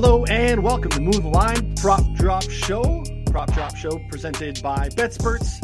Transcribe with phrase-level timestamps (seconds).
[0.00, 3.02] Hello and welcome to Move the Line Prop Drop Show.
[3.32, 5.58] Prop Drop Show presented by BetSperts.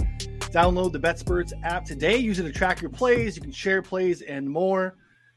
[0.50, 2.16] Download the BetSperts app today.
[2.16, 3.36] Use it to track your plays.
[3.36, 4.96] You can share plays and more.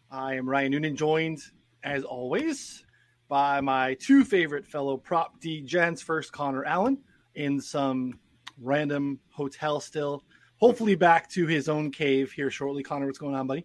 [0.10, 1.44] I am Ryan Noonan, joined
[1.84, 2.86] as always
[3.28, 6.02] by my two favorite fellow prop D gents.
[6.02, 6.98] First, Connor Allen
[7.36, 8.20] in some
[8.60, 10.24] random hotel still.
[10.56, 12.82] Hopefully, back to his own cave here shortly.
[12.82, 13.64] Connor, what's going on, buddy?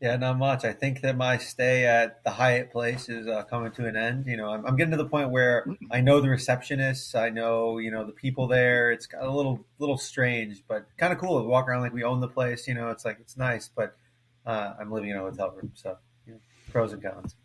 [0.00, 0.64] Yeah, not much.
[0.64, 4.26] I think that my stay at the Hyatt place is uh, coming to an end.
[4.26, 7.78] You know, I'm, I'm, getting to the point where I know the receptionists, I know
[7.78, 8.90] you know the people there.
[8.90, 11.40] It's a little little strange, but kind of cool.
[11.40, 12.66] We walk around like we own the place.
[12.68, 13.96] You know, it's like it's nice, but
[14.44, 16.40] uh, I'm living in a hotel room, so you know,
[16.70, 17.36] pros and cons.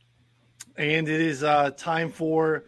[0.76, 2.66] And it is uh, time for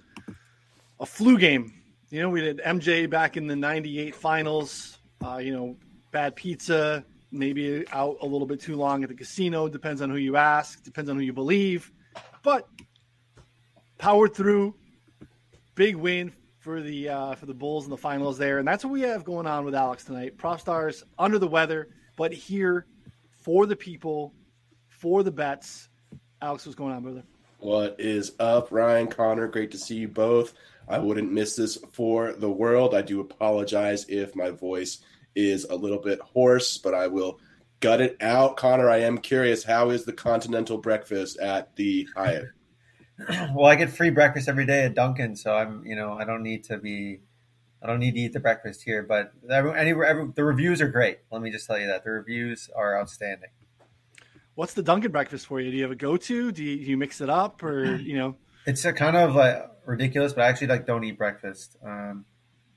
[0.99, 1.73] a flu game.
[2.09, 4.99] You know, we did MJ back in the '98 finals.
[5.23, 5.75] Uh, you know,
[6.11, 9.67] bad pizza, maybe out a little bit too long at the casino.
[9.67, 11.91] Depends on who you ask, depends on who you believe.
[12.43, 12.67] But
[13.97, 14.75] powered through,
[15.75, 18.91] big win for the uh, for the Bulls in the finals there, and that's what
[18.91, 20.37] we have going on with Alex tonight.
[20.37, 22.85] PropStarz under the weather, but here
[23.41, 24.33] for the people,
[24.89, 25.89] for the bets.
[26.41, 27.23] Alex, what's going on, brother?
[27.59, 29.47] What is up, Ryan Connor?
[29.47, 30.53] Great to see you both.
[30.87, 32.95] I wouldn't miss this for the world.
[32.95, 34.99] I do apologize if my voice
[35.35, 37.39] is a little bit hoarse, but I will
[37.79, 38.57] gut it out.
[38.57, 42.49] Connor, I am curious how is the continental breakfast at the Hyatt?
[43.53, 46.43] well, I get free breakfast every day at Dunkin', so I'm, you know, I don't
[46.43, 47.19] need to be,
[47.81, 49.03] I don't need to eat the breakfast here.
[49.03, 51.19] But every, any, every, the reviews are great.
[51.31, 53.49] Let me just tell you that the reviews are outstanding.
[54.55, 55.71] What's the Dunkin' breakfast for you?
[55.71, 56.51] Do you have a go-to?
[56.51, 58.35] Do you, do you mix it up, or you know?
[58.63, 61.77] It's a kind of like ridiculous, but I actually like don't eat breakfast.
[61.83, 62.25] Um,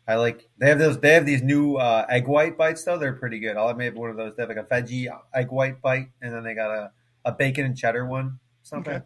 [0.06, 1.00] I like they have those.
[1.00, 2.98] They have these new uh, egg white bites though.
[2.98, 3.56] They're pretty good.
[3.56, 4.36] I'll have one of those.
[4.36, 6.90] They have like a veggie egg white bite, and then they got a,
[7.24, 8.38] a bacon and cheddar one.
[8.62, 8.94] Something.
[8.94, 9.04] Okay.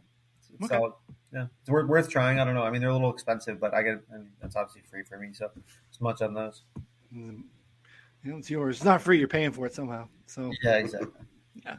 [0.60, 0.84] It's, okay.
[1.32, 2.40] yeah, it's worth, worth trying.
[2.40, 2.64] I don't know.
[2.64, 4.00] I mean, they're a little expensive, but I get.
[4.12, 5.50] I mean, that's obviously free for me, so
[5.88, 6.64] it's much on those.
[7.14, 7.44] Mm,
[8.24, 8.76] you know, it's yours.
[8.76, 9.18] It's not free.
[9.20, 10.08] You're paying for it somehow.
[10.26, 11.10] So yeah, exactly.
[11.64, 11.76] yeah,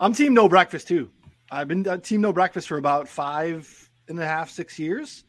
[0.00, 1.10] I'm team no breakfast too.
[1.52, 5.22] I've been uh, team no breakfast for about five and a half, six years.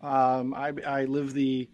[0.00, 1.68] Um, I I live the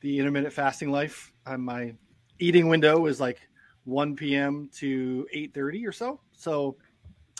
[0.00, 1.32] the intermittent fasting life.
[1.46, 1.94] Uh, my
[2.38, 3.40] eating window is like
[3.84, 4.70] 1 p.m.
[4.76, 6.20] to 8:30 or so.
[6.32, 6.76] So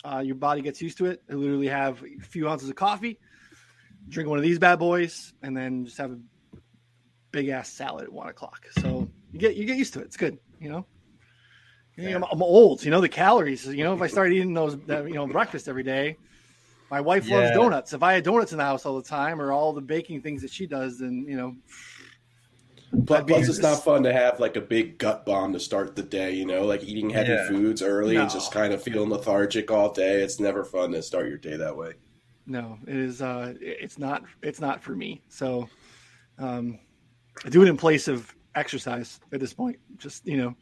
[0.04, 1.22] uh, your body gets used to it.
[1.30, 3.18] I literally have a few ounces of coffee,
[4.08, 6.18] drink one of these bad boys, and then just have a
[7.30, 8.66] big ass salad at one o'clock.
[8.78, 10.06] So you get you get used to it.
[10.06, 10.86] It's good, you know.
[11.96, 12.16] Yeah.
[12.16, 13.66] I'm, I'm, old, you know the calories.
[13.66, 16.16] You know, if I start eating those, that, you know, breakfast every day,
[16.90, 17.36] my wife yeah.
[17.36, 17.92] loves donuts.
[17.92, 20.40] If I had donuts in the house all the time, or all the baking things
[20.42, 21.56] that she does, then you know,
[22.92, 26.02] but plus, it's not fun to have like a big gut bomb to start the
[26.02, 26.32] day.
[26.32, 27.46] You know, like eating heavy yeah.
[27.46, 28.22] foods early no.
[28.22, 30.22] and just kind of feeling lethargic all day.
[30.22, 31.92] It's never fun to start your day that way.
[32.46, 33.22] No, it is.
[33.22, 34.24] Uh, it's not.
[34.42, 35.22] It's not for me.
[35.28, 35.68] So,
[36.38, 36.80] um,
[37.44, 39.78] I do it in place of exercise at this point.
[39.96, 40.56] Just you know,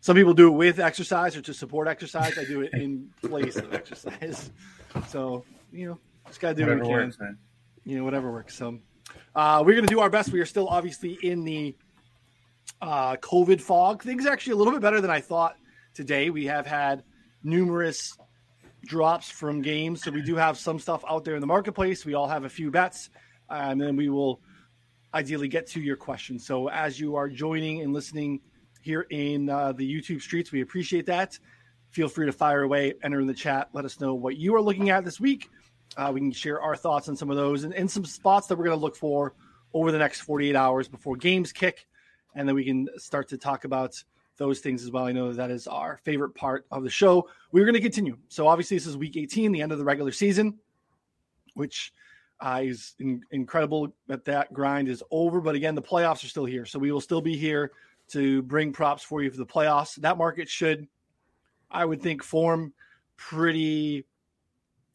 [0.00, 2.38] some people do it with exercise or to support exercise.
[2.38, 4.50] I do it in place of exercise.
[5.08, 5.98] So you know,
[6.28, 7.04] just gotta do whatever what you can.
[7.06, 7.38] Works, man.
[7.84, 8.54] You know, whatever works.
[8.54, 8.78] So.
[9.34, 10.32] Uh, we're going to do our best.
[10.32, 11.74] We are still obviously in the
[12.80, 14.02] uh, COVID fog.
[14.02, 15.56] Things actually a little bit better than I thought
[15.94, 16.30] today.
[16.30, 17.02] We have had
[17.42, 18.16] numerous
[18.84, 22.04] drops from games, so we do have some stuff out there in the marketplace.
[22.04, 23.10] We all have a few bets,
[23.50, 24.40] and then we will
[25.14, 26.46] ideally get to your questions.
[26.46, 28.40] So as you are joining and listening
[28.82, 31.38] here in uh, the YouTube streets, we appreciate that.
[31.90, 34.60] Feel free to fire away, enter in the chat, let us know what you are
[34.60, 35.48] looking at this week
[35.96, 38.56] uh, we can share our thoughts on some of those and, and some spots that
[38.56, 39.34] we're going to look for
[39.72, 41.86] over the next 48 hours before games kick.
[42.34, 44.02] And then we can start to talk about
[44.36, 45.04] those things as well.
[45.04, 47.28] I know that is our favorite part of the show.
[47.52, 48.18] We're going to continue.
[48.28, 50.58] So, obviously, this is week 18, the end of the regular season,
[51.54, 51.92] which
[52.40, 55.40] uh, is in, incredible that that grind is over.
[55.40, 56.66] But again, the playoffs are still here.
[56.66, 57.70] So, we will still be here
[58.08, 59.94] to bring props for you for the playoffs.
[59.96, 60.88] That market should,
[61.70, 62.72] I would think, form
[63.16, 64.04] pretty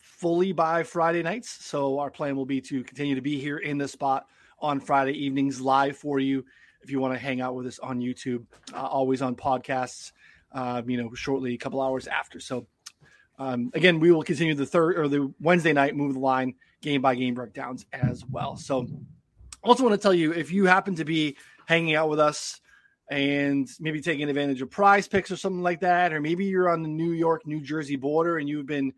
[0.09, 1.65] fully by Friday nights.
[1.65, 4.27] So our plan will be to continue to be here in the spot
[4.59, 6.44] on Friday evenings live for you.
[6.81, 10.11] If you want to hang out with us on YouTube, uh, always on podcasts,
[10.51, 12.39] um, you know, shortly a couple hours after.
[12.39, 12.67] So
[13.38, 17.01] um, again, we will continue the third or the Wednesday night move the line game
[17.01, 18.57] by game breakdowns as well.
[18.57, 18.88] So
[19.63, 22.59] also want to tell you if you happen to be hanging out with us
[23.09, 26.81] and maybe taking advantage of prize picks or something like that, or maybe you're on
[26.81, 28.94] the New York, New Jersey border and you've been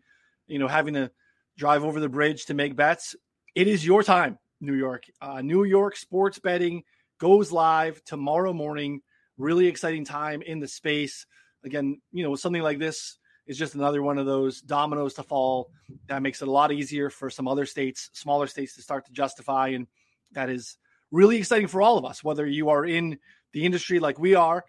[0.52, 1.10] you know, having to
[1.56, 3.16] drive over the bridge to make bets,
[3.54, 5.04] it is your time, New York.
[5.20, 6.82] Uh, New York sports betting
[7.18, 9.00] goes live tomorrow morning.
[9.38, 11.26] Really exciting time in the space.
[11.64, 15.70] Again, you know, something like this, is just another one of those dominoes to fall
[16.06, 19.12] that makes it a lot easier for some other states, smaller states to start to
[19.12, 19.68] justify.
[19.68, 19.86] And
[20.32, 20.76] that is
[21.10, 23.18] really exciting for all of us, whether you are in
[23.52, 24.64] the industry like we are,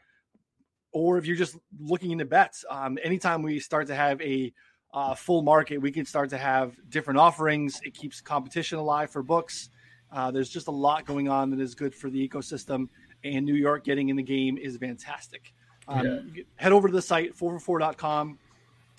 [0.91, 2.65] or if you're just looking into bets.
[2.69, 4.51] Um, anytime we start to have a
[4.94, 7.81] uh, full market, we can start to have different offerings.
[7.84, 9.69] It keeps competition alive for books.
[10.12, 12.88] Uh, there's just a lot going on that is good for the ecosystem,
[13.24, 15.54] and New York getting in the game is fantastic.
[15.88, 16.44] Um, yeah.
[16.57, 18.38] Head over to the site, 4for4.com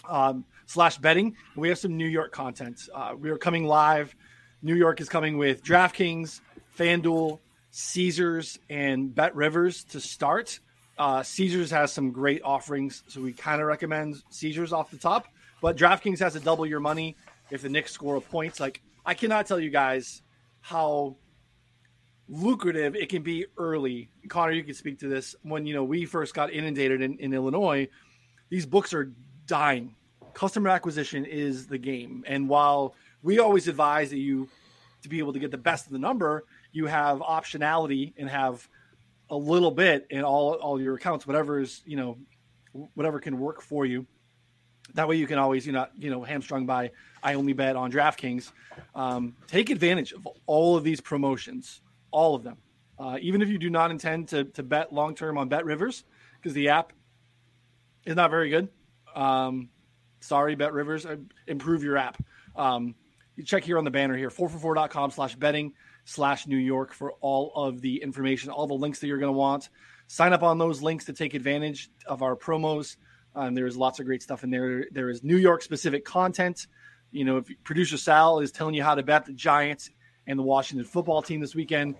[0.08, 1.36] um, slash betting.
[1.54, 2.88] We have some New York content.
[2.92, 4.14] Uh, we are coming live.
[4.62, 6.40] New York is coming with DraftKings,
[6.76, 7.38] FanDuel,
[7.70, 10.58] Caesars, and Bet Rivers to start.
[10.98, 15.26] Uh, Caesars has some great offerings, so we kind of recommend Caesars off the top.
[15.64, 17.16] But DraftKings has to double your money
[17.50, 18.60] if the Knicks score a points.
[18.60, 20.20] Like I cannot tell you guys
[20.60, 21.16] how
[22.28, 24.10] lucrative it can be early.
[24.28, 25.34] Connor, you can speak to this.
[25.40, 27.88] When you know we first got inundated in, in Illinois,
[28.50, 29.14] these books are
[29.46, 29.94] dying.
[30.34, 34.50] Customer acquisition is the game, and while we always advise that you
[35.00, 38.68] to be able to get the best of the number, you have optionality and have
[39.30, 42.18] a little bit in all all your accounts, whatever is you know,
[42.92, 44.06] whatever can work for you.
[44.94, 46.92] That way, you can always you know you know hamstrung by
[47.22, 48.52] I only bet on DraftKings.
[48.94, 51.80] Um, take advantage of all of these promotions,
[52.10, 52.58] all of them.
[52.98, 56.04] Uh, even if you do not intend to to bet long term on Bet Rivers,
[56.36, 56.92] because the app
[58.04, 58.68] is not very good.
[59.14, 59.68] Um,
[60.20, 62.22] sorry, Bet Rivers, uh, improve your app.
[62.56, 62.94] Um,
[63.36, 65.72] you check here on the banner here, 4for4.com slash betting
[66.04, 69.38] slash New York for all of the information, all the links that you're going to
[69.38, 69.68] want.
[70.06, 72.96] Sign up on those links to take advantage of our promos.
[73.34, 74.86] Um, there's lots of great stuff in there.
[74.90, 76.66] There is New York specific content.
[77.10, 79.90] You know, if producer Sal is telling you how to bet the Giants
[80.26, 81.96] and the Washington football team this weekend,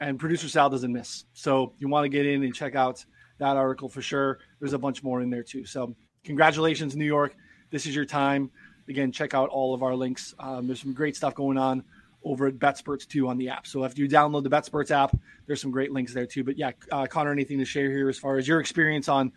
[0.00, 1.24] and producer Sal doesn't miss.
[1.32, 3.04] So you want to get in and check out
[3.38, 4.38] that article for sure.
[4.60, 5.64] There's a bunch more in there too.
[5.64, 5.94] So
[6.24, 7.36] congratulations, New York.
[7.70, 8.50] This is your time.
[8.88, 10.34] Again, check out all of our links.
[10.38, 11.84] Um, there's some great stuff going on
[12.24, 13.66] over at BetSperts too on the app.
[13.66, 15.16] So if you download the BetSperts app,
[15.46, 16.44] there's some great links there too.
[16.44, 19.32] But yeah, uh, Connor, anything to share here as far as your experience on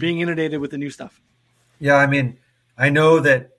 [0.00, 1.20] being inundated with the new stuff?
[1.78, 2.38] Yeah, I mean,
[2.78, 3.50] I know that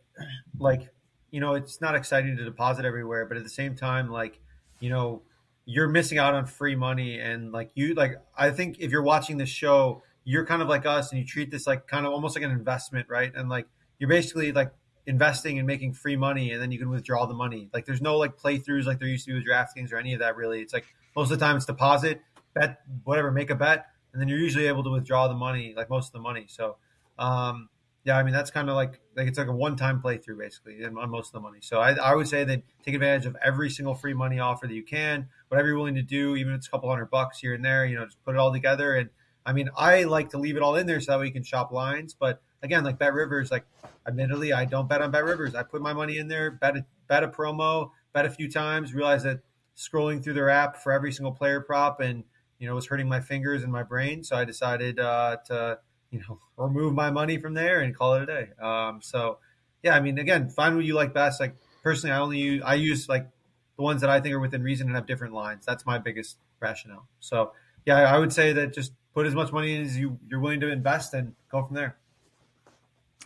[0.60, 0.90] like
[1.32, 4.40] you know it's not exciting to deposit everywhere, but at the same time, like
[4.80, 5.22] you know
[5.66, 9.38] you're missing out on free money and like you like I think if you're watching
[9.38, 12.36] this show, you're kind of like us and you treat this like kind of almost
[12.36, 13.32] like an investment, right?
[13.36, 13.68] And like
[14.00, 14.72] you're basically like
[15.06, 17.70] investing and making free money and then you can withdraw the money.
[17.74, 20.20] Like there's no like playthroughs like there used to be with DraftKings or any of
[20.20, 20.62] that really.
[20.62, 20.86] It's like
[21.16, 22.22] most of the time it's deposit,
[22.54, 25.90] bet, whatever, make a bet, and then you're usually able to withdraw the money, like
[25.90, 26.46] most of the money.
[26.48, 26.78] So
[27.20, 27.70] um,
[28.06, 30.84] yeah, I mean that's kind of like like it's like a one time playthrough basically
[30.86, 31.60] on most of the money.
[31.62, 34.74] So I, I would say that take advantage of every single free money offer that
[34.74, 37.54] you can, whatever you're willing to do, even if it's a couple hundred bucks here
[37.54, 38.96] and there, you know, just put it all together.
[38.96, 39.10] And
[39.46, 41.44] I mean, I like to leave it all in there so that way you can
[41.44, 43.66] shop lines, but again, like Bet Rivers, like
[44.08, 45.54] admittedly, I don't bet on Bet Rivers.
[45.54, 48.94] I put my money in there, bet a, bet a promo, bet a few times,
[48.94, 49.42] realize that
[49.78, 52.24] scrolling through their app for every single player prop and
[52.60, 54.24] you know was hurting my fingers and my brain.
[54.24, 55.80] So I decided uh, to
[56.10, 58.50] you know remove my money from there and call it a day.
[58.62, 59.38] Um, so
[59.84, 61.40] yeah, I mean, again, find what you like best.
[61.40, 63.28] Like personally, I only use I use like
[63.76, 65.66] the ones that I think are within reason and have different lines.
[65.66, 67.08] That's my biggest rationale.
[67.20, 67.52] So
[67.86, 70.72] yeah, I would say that just put as much money as you you're willing to
[70.72, 71.98] invest and go from there.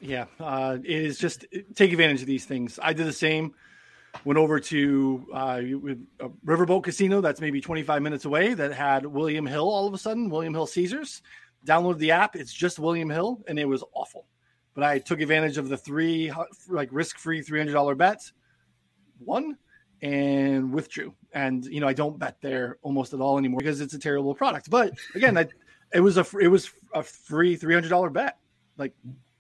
[0.02, 2.80] Yeah, uh, it is just take advantage of these things.
[2.82, 3.54] I did the same.
[4.26, 5.62] Went over to uh,
[6.20, 9.98] a Riverboat Casino that's maybe 25 minutes away that had William Hill all of a
[9.98, 11.22] sudden, William Hill Caesars.
[11.66, 12.36] Downloaded the app.
[12.36, 14.26] It's just William Hill, and it was awful.
[14.74, 16.32] But I took advantage of the three
[16.70, 18.34] like risk free $300 bets,
[19.20, 19.58] won,
[20.02, 21.14] and withdrew.
[21.34, 24.36] And you know I don't bet there almost at all anymore because it's a terrible
[24.36, 24.70] product.
[24.70, 25.48] But again, I,
[25.94, 28.38] it was a it was a free $300 bet.
[28.78, 28.94] Like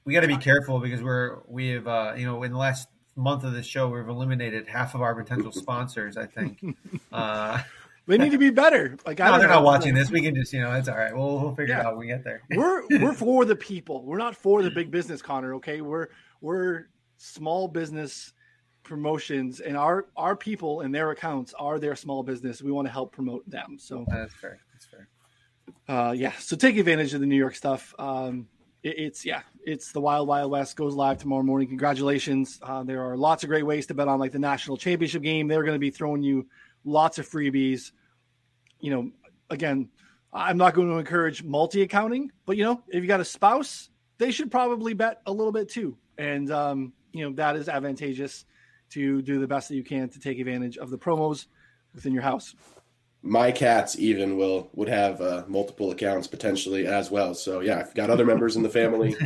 [0.07, 2.87] we got to be careful because we're we have uh, you know in the last
[3.17, 6.15] month of the show we've eliminated half of our potential sponsors.
[6.15, 6.63] I think
[7.11, 7.61] uh,
[8.07, 8.97] they need to be better.
[9.05, 9.55] Like I no, they're know.
[9.55, 10.09] not watching this.
[10.09, 11.15] We can just you know it's all right.
[11.15, 11.81] We'll we'll figure yeah.
[11.81, 12.41] it out when we get there.
[12.49, 14.05] we're we're for the people.
[14.05, 15.55] We're not for the big business, Connor.
[15.55, 16.07] Okay, we're
[16.39, 16.87] we're
[17.17, 18.31] small business
[18.83, 22.91] promotions and our our people and their accounts are their small business we want to
[22.91, 25.09] help promote them so that's fair that's fair
[25.89, 28.47] uh yeah so take advantage of the new york stuff um
[28.83, 31.67] it's yeah, it's the Wild Wild West goes live tomorrow morning.
[31.67, 32.57] Congratulations!
[32.63, 35.49] Uh, there are lots of great ways to bet on like the national championship game.
[35.49, 36.47] They're going to be throwing you
[36.85, 37.91] lots of freebies.
[38.79, 39.11] You know,
[39.49, 39.89] again,
[40.31, 43.89] I'm not going to encourage multi accounting, but you know, if you got a spouse,
[44.19, 48.45] they should probably bet a little bit too, and um, you know that is advantageous
[48.91, 51.47] to do the best that you can to take advantage of the promos
[51.93, 52.55] within your house
[53.27, 57.33] my cats even will would have uh, multiple accounts potentially as well.
[57.33, 59.15] So yeah, I've got other members in the family.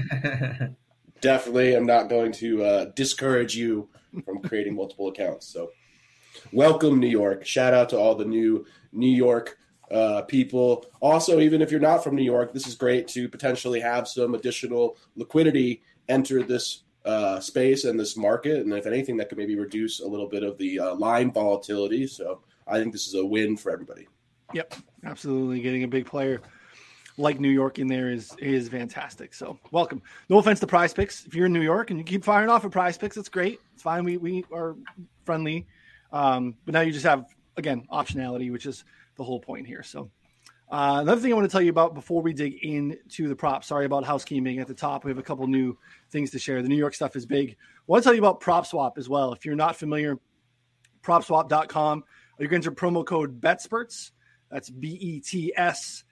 [1.22, 3.88] definitely I'm not going to uh, discourage you
[4.26, 5.48] from creating multiple accounts.
[5.48, 5.72] So,
[6.52, 7.46] welcome, New York.
[7.46, 9.58] Shout out to all the new New York
[9.90, 10.86] uh, people.
[11.00, 14.36] Also, even if you're not from New York, this is great to potentially have some
[14.36, 18.58] additional liquidity enter this uh, space and this market.
[18.58, 22.08] And if anything, that could maybe reduce a little bit of the uh, line volatility.
[22.08, 22.42] So,
[22.72, 24.08] I think this is a win for everybody.
[24.54, 24.76] Yep,
[25.06, 25.60] absolutely.
[25.62, 26.42] Getting a big player
[27.18, 29.34] like New York in there is is fantastic.
[29.34, 30.02] So welcome.
[30.30, 31.26] No offense to Prize Picks.
[31.26, 33.60] If you're in New York and you keep firing off at Prize Picks, it's great.
[33.74, 34.04] It's fine.
[34.06, 34.76] We we are
[35.26, 35.68] friendly,
[36.14, 37.26] um, but now you just have
[37.58, 38.86] again optionality, which is
[39.16, 39.84] the whole point here.
[39.84, 40.10] So.
[40.70, 43.68] Uh, another thing I want to tell you about before we dig into the props.
[43.68, 45.04] Sorry about housekeeping at the top.
[45.04, 45.78] We have a couple new
[46.12, 46.62] things to share.
[46.62, 47.50] The New York stuff is big.
[47.50, 47.56] I
[47.88, 49.34] want to tell you about PropSwap as well.
[49.34, 50.18] If you're not familiar,
[51.04, 52.06] PropSwap.com.
[52.42, 54.10] You can enter promo code BetSperts.
[54.50, 56.04] That's B E T S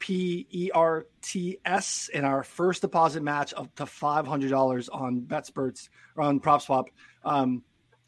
[0.00, 4.88] P E R T S in our first deposit match up to five hundred dollars
[4.88, 6.86] on BetSperts or on PropSwap.
[7.24, 7.62] Um,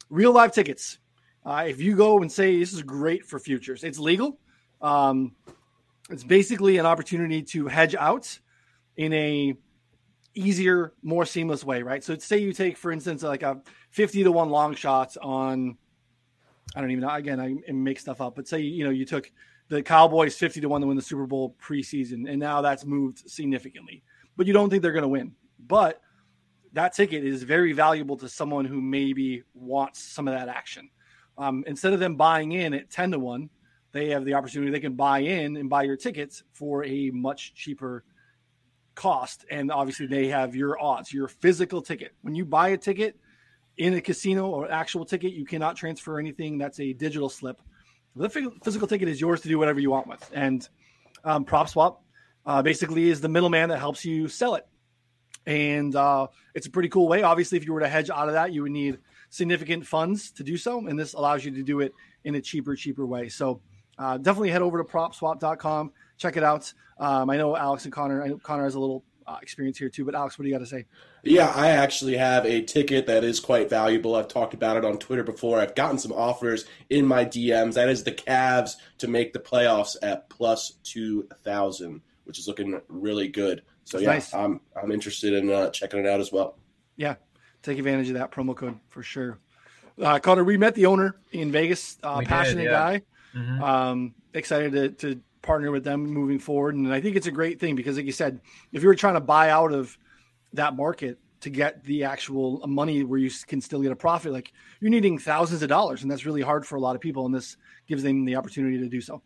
[0.09, 0.99] real live tickets.
[1.45, 4.37] Uh, if you go and say this is great for futures, it's legal.
[4.81, 5.33] Um,
[6.09, 8.37] it's basically an opportunity to hedge out
[8.97, 9.55] in a
[10.35, 12.03] easier, more seamless way, right?
[12.03, 13.61] So say you take, for instance, like a
[13.91, 15.77] fifty to one long shot on.
[16.75, 17.09] I don't even know.
[17.09, 19.31] Again, I make stuff up, but say you know you took
[19.67, 23.29] the Cowboys 50 to 1 to win the Super Bowl preseason, and now that's moved
[23.29, 24.03] significantly.
[24.35, 25.33] But you don't think they're going to win.
[25.65, 26.01] But
[26.73, 30.89] that ticket is very valuable to someone who maybe wants some of that action.
[31.37, 33.49] Um, instead of them buying in at 10 to 1,
[33.93, 37.53] they have the opportunity they can buy in and buy your tickets for a much
[37.53, 38.03] cheaper
[38.95, 39.45] cost.
[39.49, 42.13] And obviously, they have your odds, your physical ticket.
[42.21, 43.17] When you buy a ticket
[43.81, 46.57] in a casino or actual ticket, you cannot transfer anything.
[46.57, 47.61] That's a digital slip
[48.15, 48.29] the
[48.63, 50.29] physical ticket is yours to do whatever you want with.
[50.33, 50.67] And
[51.23, 51.97] um, PropSwap
[52.45, 54.67] uh, basically is the middleman that helps you sell it.
[55.45, 57.23] And uh, it's a pretty cool way.
[57.23, 60.43] Obviously, if you were to hedge out of that, you would need significant funds to
[60.43, 60.85] do so.
[60.87, 63.29] And this allows you to do it in a cheaper, cheaper way.
[63.29, 63.61] So
[63.97, 65.91] uh, definitely head over to propswap.com.
[66.17, 66.71] Check it out.
[66.99, 69.03] Um, I know Alex and Connor, I know Connor has a little
[69.41, 70.05] experience here too.
[70.05, 70.85] But Alex, what do you got to say?
[71.23, 74.15] Yeah, I actually have a ticket that is quite valuable.
[74.15, 75.59] I've talked about it on Twitter before.
[75.59, 77.73] I've gotten some offers in my DMs.
[77.75, 82.79] That is the Cavs to make the playoffs at plus two thousand, which is looking
[82.87, 83.63] really good.
[83.83, 84.33] So That's yeah, nice.
[84.33, 86.57] I'm I'm interested in uh, checking it out as well.
[86.95, 87.15] Yeah,
[87.63, 89.39] take advantage of that promo code for sure.
[90.01, 91.97] Uh, Connor, we met the owner in Vegas.
[92.01, 92.71] Uh, passionate did, yeah.
[92.71, 93.01] guy.
[93.35, 93.63] Mm-hmm.
[93.63, 96.75] Um, excited to, to partner with them moving forward.
[96.75, 99.15] And I think it's a great thing because, like you said, if you were trying
[99.15, 99.97] to buy out of
[100.53, 104.51] that market to get the actual money where you can still get a profit, like
[104.79, 107.25] you're needing thousands of dollars, and that's really hard for a lot of people.
[107.25, 107.57] And this
[107.87, 109.21] gives them the opportunity to do so.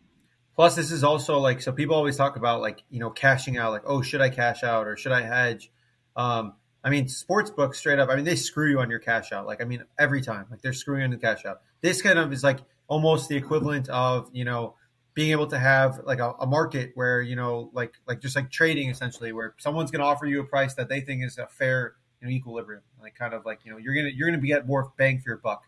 [0.54, 1.70] Plus, this is also like so.
[1.70, 4.86] People always talk about like you know cashing out, like oh, should I cash out
[4.86, 5.70] or should I hedge?
[6.16, 8.08] Um, I mean, sports books straight up.
[8.08, 9.44] I mean, they screw you on your cash out.
[9.44, 11.60] Like, I mean, every time, like they're screwing on the cash out.
[11.82, 14.76] This kind of is like almost the equivalent of you know
[15.16, 18.50] being able to have like a, a, market where you know like like just like
[18.50, 21.46] trading essentially where someone's going to offer you a price that they think is a
[21.46, 22.82] fair you know equilibrium.
[23.00, 25.30] Like kind of like you know you're gonna you're gonna be get more bang for
[25.30, 25.62] your buck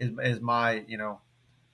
[0.00, 1.20] is, is my you know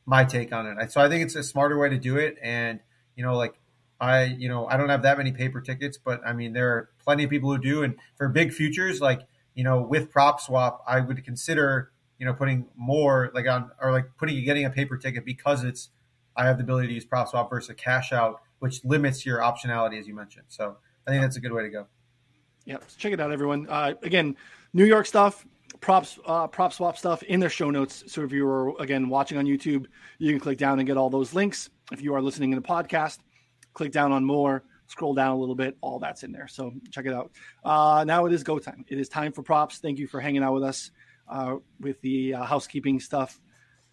[0.05, 0.93] my take on it.
[0.93, 2.37] So i think it's a smarter way to do it.
[2.43, 2.81] And
[3.17, 3.55] you know like
[4.01, 6.91] i you know i don't have that many paper tickets but i mean there are
[7.03, 7.83] plenty of people who do.
[7.83, 9.23] And for big futures like
[9.55, 14.11] you know with PropSwap i would consider you know putting more like on or like
[14.19, 15.89] putting getting a paper ticket because it's
[16.37, 20.07] I have the ability to use PropSwap versus cash out, which limits your optionality, as
[20.07, 20.47] you mentioned.
[20.49, 20.77] So
[21.07, 21.87] I think that's a good way to go.
[22.65, 23.67] Yeah, check it out, everyone.
[23.69, 24.37] Uh, again,
[24.73, 25.47] New York stuff,
[25.81, 28.05] props, uh, PropSwap stuff in their show notes.
[28.07, 29.87] So if you are again watching on YouTube,
[30.19, 31.71] you can click down and get all those links.
[31.93, 33.19] If you are listening in the podcast,
[33.75, 35.77] click down on more, scroll down a little bit.
[35.83, 36.49] All that's in there.
[36.49, 37.33] So check it out.
[37.63, 38.85] Uh, now it is go time.
[38.89, 39.79] It is time for props.
[39.79, 40.91] Thank you for hanging out with us
[41.29, 43.41] uh, with the uh, housekeeping stuff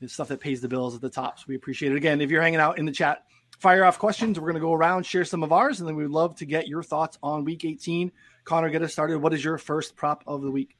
[0.01, 1.39] the stuff that pays the bills at the top.
[1.39, 1.95] So we appreciate it.
[1.95, 3.23] Again, if you're hanging out in the chat,
[3.59, 4.39] fire off questions.
[4.39, 6.67] We're going to go around, share some of ours, and then we'd love to get
[6.67, 8.11] your thoughts on week 18.
[8.43, 9.19] Connor, get us started.
[9.19, 10.75] What is your first prop of the week?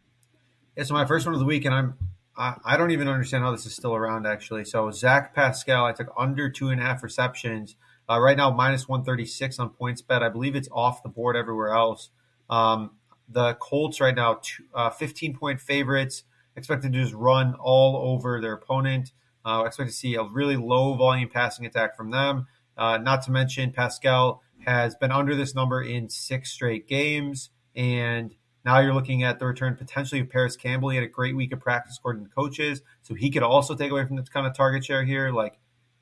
[0.75, 1.93] Yeah, so my first one of the week, and I'm
[2.35, 4.65] I, I don't even understand how this is still around actually.
[4.65, 7.75] So Zach Pascal, I took under two and a half receptions.
[8.09, 10.21] Uh, right now, minus 136 on PointsBet.
[10.21, 12.09] I believe it's off the board everywhere else.
[12.49, 12.91] Um,
[13.29, 16.23] the Colts right now, two, uh, 15 point favorites
[16.55, 19.11] expected to just run all over their opponent.
[19.43, 22.47] Uh, expect to see a really low volume passing attack from them.
[22.77, 27.49] Uh, not to mention, Pascal has been under this number in six straight games.
[27.75, 30.89] And now you're looking at the return potentially of Parris Campbell.
[30.89, 32.81] He had a great week of practice according to coaches.
[33.01, 35.31] So he could also take away from this kind of target share here.
[35.31, 35.59] Like,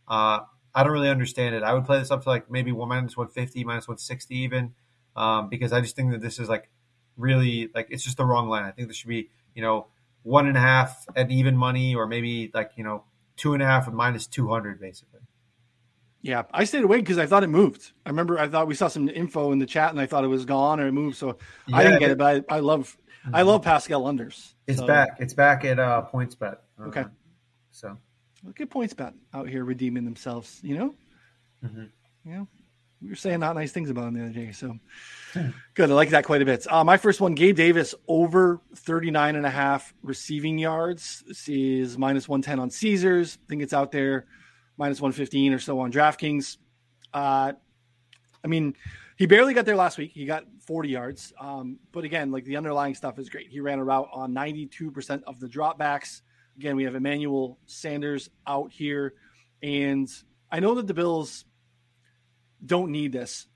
[0.08, 0.40] uh,
[0.74, 1.64] I don't really understand it.
[1.64, 4.74] I would play this up to like maybe one minus 150, minus 160 even,
[5.16, 6.70] um, because I just think that this is like
[7.18, 8.64] really like it's just the wrong line.
[8.64, 9.88] I think this should be you know
[10.30, 13.04] one and a half at even money, or maybe like you know
[13.36, 15.22] two and a half at minus two hundred, basically.
[16.22, 17.92] Yeah, I stayed away because I thought it moved.
[18.06, 20.28] I remember I thought we saw some info in the chat, and I thought it
[20.28, 21.18] was gone or it moved.
[21.18, 22.96] So yeah, I didn't get it, but I, I love
[23.26, 23.36] mm-hmm.
[23.36, 24.54] I love Pascal unders.
[24.68, 24.86] It's so.
[24.88, 25.18] back.
[25.20, 26.58] It's back at uh, PointsBet.
[26.80, 27.06] Uh, okay,
[27.72, 27.98] so
[28.44, 30.60] look at PointsBet out here redeeming themselves.
[30.62, 30.96] You know,
[31.66, 32.32] mm-hmm.
[32.32, 32.48] know,
[33.02, 34.52] we were saying not nice things about him the other day.
[34.52, 34.78] So
[35.74, 35.90] good.
[35.90, 36.66] I like that quite a bit.
[36.72, 41.24] Uh, my first one, Gabe Davis over 39 and a half receiving yards.
[41.28, 43.38] This is minus 110 on Caesars.
[43.42, 44.26] I think it's out there
[44.78, 46.58] minus 115 or so on DraftKings.
[47.14, 47.54] Uh,
[48.44, 48.76] I mean,
[49.18, 50.12] he barely got there last week.
[50.14, 51.34] He got 40 yards.
[51.40, 53.50] Um, but again, like the underlying stuff is great.
[53.50, 56.22] He ran a route on 92% of the dropbacks.
[56.58, 59.14] Again, we have Emmanuel Sanders out here.
[59.62, 60.10] And
[60.52, 61.46] I know that the Bills
[62.66, 63.48] don't need this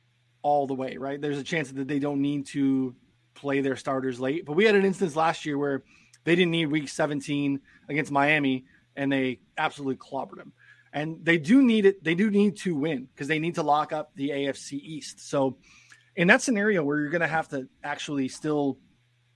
[0.42, 1.20] all the way, right?
[1.20, 2.96] There's a chance that they don't need to
[3.34, 4.46] play their starters late.
[4.46, 5.84] But we had an instance last year where
[6.24, 10.54] they didn't need week 17 against Miami and they absolutely clobbered them
[10.94, 12.04] and they do need it.
[12.04, 15.28] They do need to win because they need to lock up the AFC East.
[15.28, 15.58] So,
[16.16, 18.78] in that scenario where you're going to have to actually still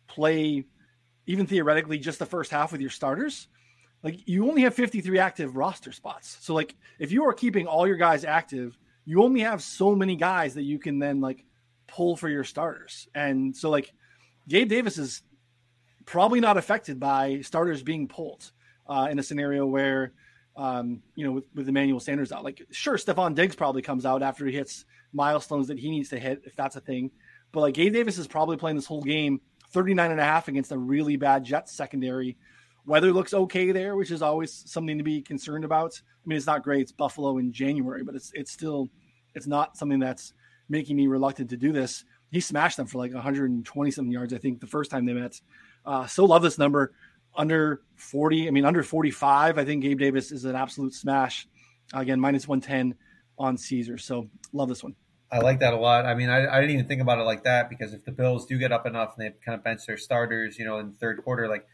[0.08, 0.64] play,
[1.26, 3.48] even theoretically, just the first half with your starters,
[4.04, 6.38] like you only have 53 active roster spots.
[6.42, 10.16] So, like if you are keeping all your guys active, you only have so many
[10.16, 11.46] guys that you can then like
[11.88, 13.08] pull for your starters.
[13.16, 13.92] And so, like
[14.48, 15.24] Gabe Davis is
[16.06, 18.52] probably not affected by starters being pulled
[18.88, 20.14] uh, in a scenario where
[20.58, 22.44] um, you know, with, with Emmanuel Sanders out.
[22.44, 26.20] Like, sure, Stefon Diggs probably comes out after he hits milestones that he needs to
[26.20, 27.12] hit, if that's a thing.
[27.52, 30.72] But like Gabe Davis is probably playing this whole game 39 and a half against
[30.72, 32.38] a really bad Jets secondary.
[32.86, 36.02] Weather looks okay there, which is always something to be concerned about.
[36.04, 36.82] I mean, it's not great.
[36.82, 38.90] It's Buffalo in January, but it's it's still
[39.38, 40.34] it's not something that's
[40.68, 42.04] making me reluctant to do this.
[42.32, 45.40] He smashed them for like 120 something yards, I think, the first time they met.
[45.86, 46.92] Uh, so love this number
[47.36, 48.48] under 40.
[48.48, 49.58] I mean, under 45.
[49.58, 51.48] I think Gabe Davis is an absolute smash.
[51.94, 52.96] Again, minus 110
[53.38, 53.98] on Caesar.
[53.98, 54.96] So love this one.
[55.32, 56.06] I like that a lot.
[56.06, 58.46] I mean, I, I, didn't even think about it like that because if the Bills
[58.46, 60.98] do get up enough and they kind of bench their starters, you know, in the
[60.98, 61.68] third quarter, like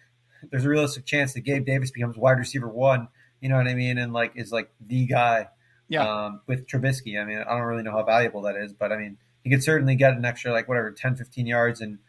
[0.51, 3.07] there's a realistic chance that Gabe Davis becomes wide receiver one.
[3.41, 3.97] You know what I mean?
[3.97, 5.49] And like is like the guy.
[5.87, 6.07] Yeah.
[6.07, 8.97] Um, with Trubisky, I mean, I don't really know how valuable that is, but I
[8.97, 11.99] mean, he could certainly get an extra like whatever 10, 15 yards in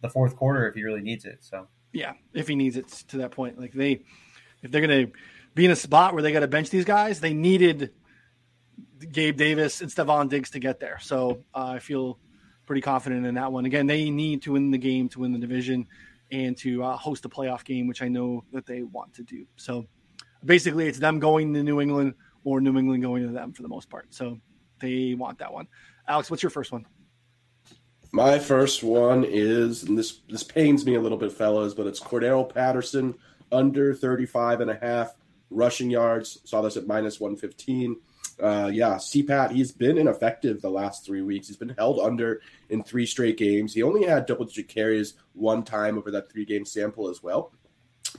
[0.00, 1.38] the fourth quarter if he really needs it.
[1.40, 3.58] So yeah, if he needs it to that point.
[3.58, 4.02] Like they,
[4.62, 5.12] if they're going to
[5.54, 7.92] be in a spot where they got to bench these guys, they needed
[9.12, 10.98] Gabe Davis and Stefon Diggs to get there.
[11.00, 12.18] So uh, I feel
[12.66, 13.64] pretty confident in that one.
[13.64, 15.86] Again, they need to win the game to win the division
[16.32, 19.46] and to uh, host a playoff game, which I know that they want to do.
[19.56, 19.86] So
[20.44, 22.14] basically, it's them going to New England
[22.44, 24.06] or New England going to them for the most part.
[24.14, 24.38] So
[24.80, 25.66] they want that one.
[26.06, 26.86] Alex, what's your first one?
[28.12, 31.98] My first one is, and this this pains me a little bit, fellas, but it's
[31.98, 33.14] Cordarrelle Patterson
[33.50, 35.14] under 35 and a half
[35.50, 36.40] rushing yards.
[36.44, 37.96] Saw this at minus 115.
[38.40, 41.46] Uh, yeah, CPAT, he's been ineffective the last three weeks.
[41.46, 43.74] He's been held under in three straight games.
[43.74, 47.52] He only had double digit carries one time over that three game sample as well.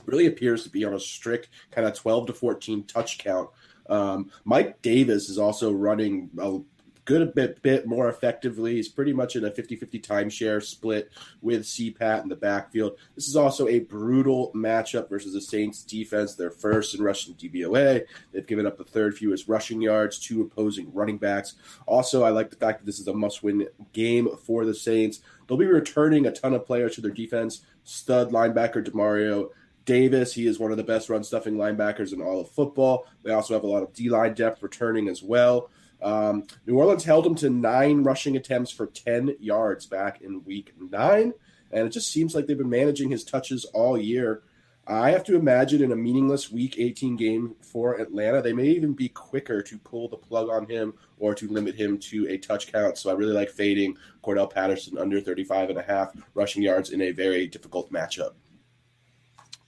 [0.04, 3.50] Really appears to be on a strict kind of 12 to 14 touch count.
[3.88, 6.58] Um, Mike Davis is also running a
[7.06, 8.74] good bit, bit more effectively.
[8.74, 12.98] He's pretty much in a 50 50 timeshare split with CPAT in the backfield.
[13.14, 16.34] This is also a brutal matchup versus the Saints defense.
[16.34, 18.02] They're first in rushing DVOA.
[18.32, 21.54] They've given up the third fewest rushing yards to opposing running backs.
[21.86, 25.20] Also, I like the fact that this is a must win game for the Saints.
[25.46, 27.62] They'll be returning a ton of players to their defense.
[27.84, 29.50] Stud linebacker Demario
[29.86, 33.06] Davis, he is one of the best run stuffing linebackers in all of football.
[33.22, 35.70] They also have a lot of D line depth returning as well.
[36.02, 40.74] Um, New Orleans held him to nine rushing attempts for 10 yards back in week
[40.78, 41.32] nine.
[41.72, 44.42] And it just seems like they've been managing his touches all year.
[44.88, 48.92] I have to imagine in a meaningless week 18 game for Atlanta, they may even
[48.92, 52.70] be quicker to pull the plug on him or to limit him to a touch
[52.70, 52.96] count.
[52.98, 57.00] So I really like fading Cordarrelle Patterson under 35 and a half rushing yards in
[57.02, 58.34] a very difficult matchup.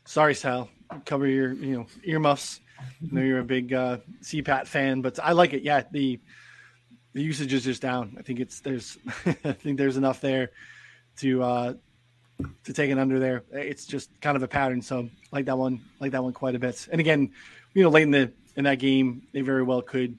[0.09, 0.71] Sorry, Sal.
[1.05, 2.61] Cover your you know earmuffs.
[2.81, 5.65] I know you're a big uh, CPAT fan, but I like it.
[5.65, 6.19] Yeah, the
[7.13, 8.17] the usage is just down.
[8.19, 10.53] I think it's there's I think there's enough there
[11.19, 11.75] to uh,
[12.65, 13.45] to take it under there.
[13.53, 14.81] It's just kind of a pattern.
[14.81, 16.89] So like that one, like that one quite a bit.
[16.91, 17.33] And again,
[17.75, 20.17] you know, late in the in that game, they very well could,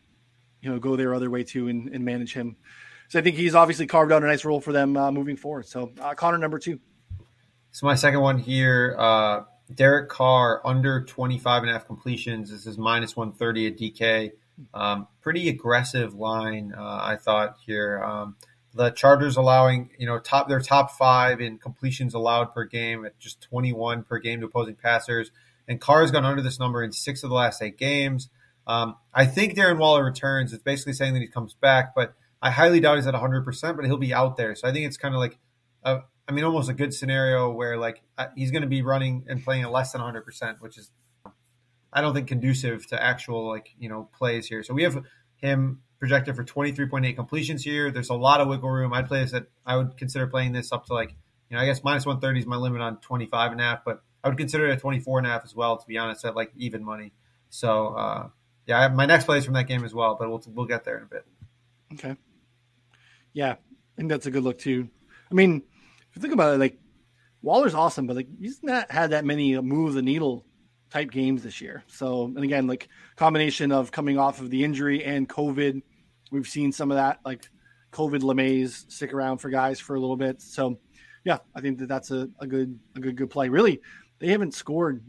[0.61, 2.57] you know, go their other way too and, and manage him.
[3.07, 5.65] So I think he's obviously carved out a nice role for them uh, moving forward.
[5.65, 6.79] So uh, Connor number two.
[7.71, 9.41] So my second one here, uh,
[9.73, 12.51] Derek Carr under 25 and a half completions.
[12.51, 14.31] This is minus 130 at DK.
[14.73, 18.03] Um, pretty aggressive line, uh, I thought here.
[18.03, 18.35] Um,
[18.73, 23.17] The Chargers allowing, you know, top their top five in completions allowed per game at
[23.19, 25.31] just 21 per game to opposing passers.
[25.67, 28.29] And Carr's gone under this number in six of the last eight games.
[28.67, 30.53] Um, I think Darren Waller returns.
[30.53, 33.85] It's basically saying that he comes back, but I highly doubt he's at 100%, but
[33.85, 34.55] he'll be out there.
[34.55, 35.37] So I think it's kind of like,
[35.83, 39.25] a, I mean, almost a good scenario where like uh, he's going to be running
[39.27, 40.91] and playing at less than 100%, which is,
[41.91, 44.61] I don't think conducive to actual like, you know, plays here.
[44.61, 45.03] So we have
[45.37, 47.89] him projected for 23.8 completions here.
[47.89, 48.93] There's a lot of wiggle room.
[48.93, 51.15] I'd play this at, I would consider playing this up to like,
[51.49, 54.03] you know, I guess minus 130 is my limit on 25 and a half, but
[54.23, 56.35] I would consider it at 24 and a half as well, to be honest, at
[56.35, 57.11] like even money.
[57.49, 58.29] So, uh,
[58.67, 60.97] yeah, my next play is from that game as well, but we'll, we'll get there
[60.97, 61.25] in a bit.
[61.93, 62.15] Okay.
[63.33, 63.57] Yeah, I
[63.95, 64.89] think that's a good look too.
[65.31, 65.63] I mean,
[66.09, 66.79] if you think about it, like
[67.41, 70.45] Waller's awesome, but like he's not had that many move the needle
[70.89, 71.83] type games this year.
[71.87, 75.81] So, and again, like combination of coming off of the injury and COVID,
[76.31, 77.47] we've seen some of that, like
[77.91, 80.41] COVID LeMays stick around for guys for a little bit.
[80.41, 80.79] So,
[81.23, 83.49] yeah, I think that that's a, a good, a good, good play.
[83.49, 83.81] Really,
[84.19, 85.03] they haven't scored.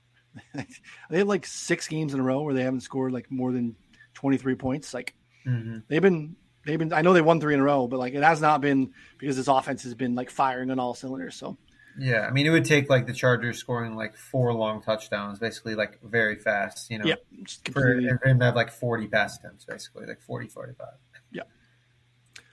[0.54, 3.76] they have like six games in a row where they haven't scored like more than
[4.14, 4.94] 23 points.
[4.94, 5.14] Like
[5.46, 5.78] mm-hmm.
[5.88, 8.22] they've been, they've been, I know they won three in a row, but like it
[8.22, 11.36] has not been because this offense has been like firing on all cylinders.
[11.36, 11.56] So,
[11.98, 15.74] yeah, I mean, it would take like the Chargers scoring like four long touchdowns, basically
[15.74, 17.16] like very fast, you know, yeah,
[17.72, 20.86] for, for him to have like 40 pass attempts, basically like 40, 45.
[21.32, 21.42] Yeah.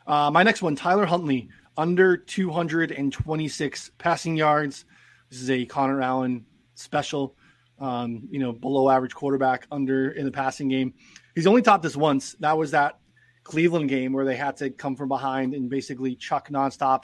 [0.08, 4.86] Uh, my next one, Tyler Huntley, under 226 passing yards.
[5.30, 7.36] This is a Connor Allen special,
[7.80, 10.94] um, you know, below average quarterback under in the passing game.
[11.36, 12.36] He's only topped this once.
[12.40, 13.00] That was that
[13.46, 17.04] Cleveland game where they had to come from behind and basically chuck nonstop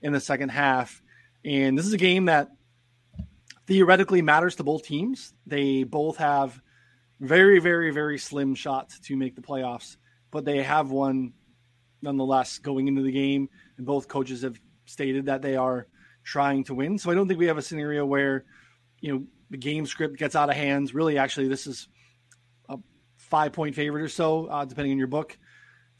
[0.00, 1.02] in the second half
[1.44, 2.50] and this is a game that
[3.66, 5.32] theoretically matters to both teams.
[5.46, 6.60] They both have
[7.18, 9.96] very, very, very slim shots to make the playoffs,
[10.30, 11.32] but they have one
[12.02, 13.48] nonetheless going into the game.
[13.76, 15.86] And both coaches have stated that they are
[16.24, 16.98] trying to win.
[16.98, 18.44] So I don't think we have a scenario where,
[19.00, 20.94] you know, the game script gets out of hands.
[20.94, 21.88] Really, actually, this is
[22.68, 22.78] a
[23.16, 25.38] five point favorite or so, uh, depending on your book,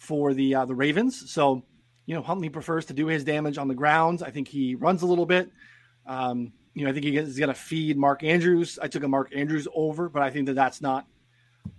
[0.00, 1.30] for the uh, the Ravens.
[1.30, 1.62] So
[2.06, 4.22] you know, Huntley prefers to do his damage on the ground.
[4.26, 5.50] I think he runs a little bit.
[6.06, 8.78] Um, you know, I think he is going to feed Mark Andrews.
[8.82, 11.06] I took a Mark Andrews over, but I think that that's not,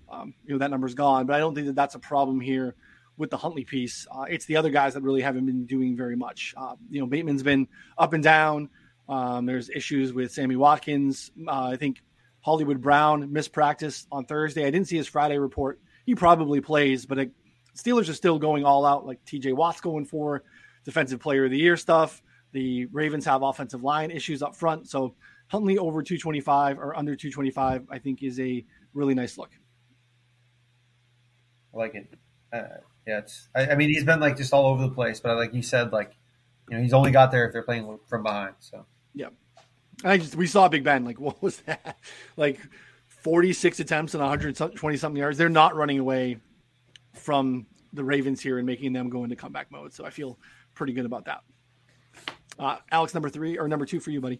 [0.09, 1.25] um, you know, that number's gone.
[1.25, 2.75] But I don't think that that's a problem here
[3.17, 4.07] with the Huntley piece.
[4.09, 6.53] Uh, it's the other guys that really haven't been doing very much.
[6.55, 8.69] Uh, you know, Bateman's been up and down.
[9.09, 11.31] Um, there's issues with Sammy Watkins.
[11.45, 12.01] Uh, I think
[12.39, 14.65] Hollywood Brown missed practice on Thursday.
[14.65, 15.81] I didn't see his Friday report.
[16.05, 17.31] He probably plays, but it,
[17.75, 20.43] Steelers are still going all out, like TJ Watt's going for
[20.83, 22.21] defensive player of the year stuff.
[22.51, 24.89] The Ravens have offensive line issues up front.
[24.89, 25.15] So
[25.47, 29.51] Huntley over 225 or under 225, I think, is a really nice look.
[31.73, 32.13] I like it.
[32.51, 33.49] Uh, yeah, it's.
[33.55, 35.93] I, I, mean, he's been like just all over the place, but like you said,
[35.93, 36.11] like
[36.69, 38.55] you know, he's only got there if they're playing from behind.
[38.59, 39.29] So yeah,
[40.03, 41.05] I just we saw Big Ben.
[41.05, 41.97] Like, what was that?
[42.35, 42.59] Like
[43.07, 45.37] 46 attempts and 120 something yards.
[45.37, 46.37] They're not running away
[47.13, 49.93] from the Ravens here and making them go into comeback mode.
[49.93, 50.39] So I feel
[50.73, 51.41] pretty good about that.
[52.57, 54.39] Uh, Alex, number three or number two for you, buddy?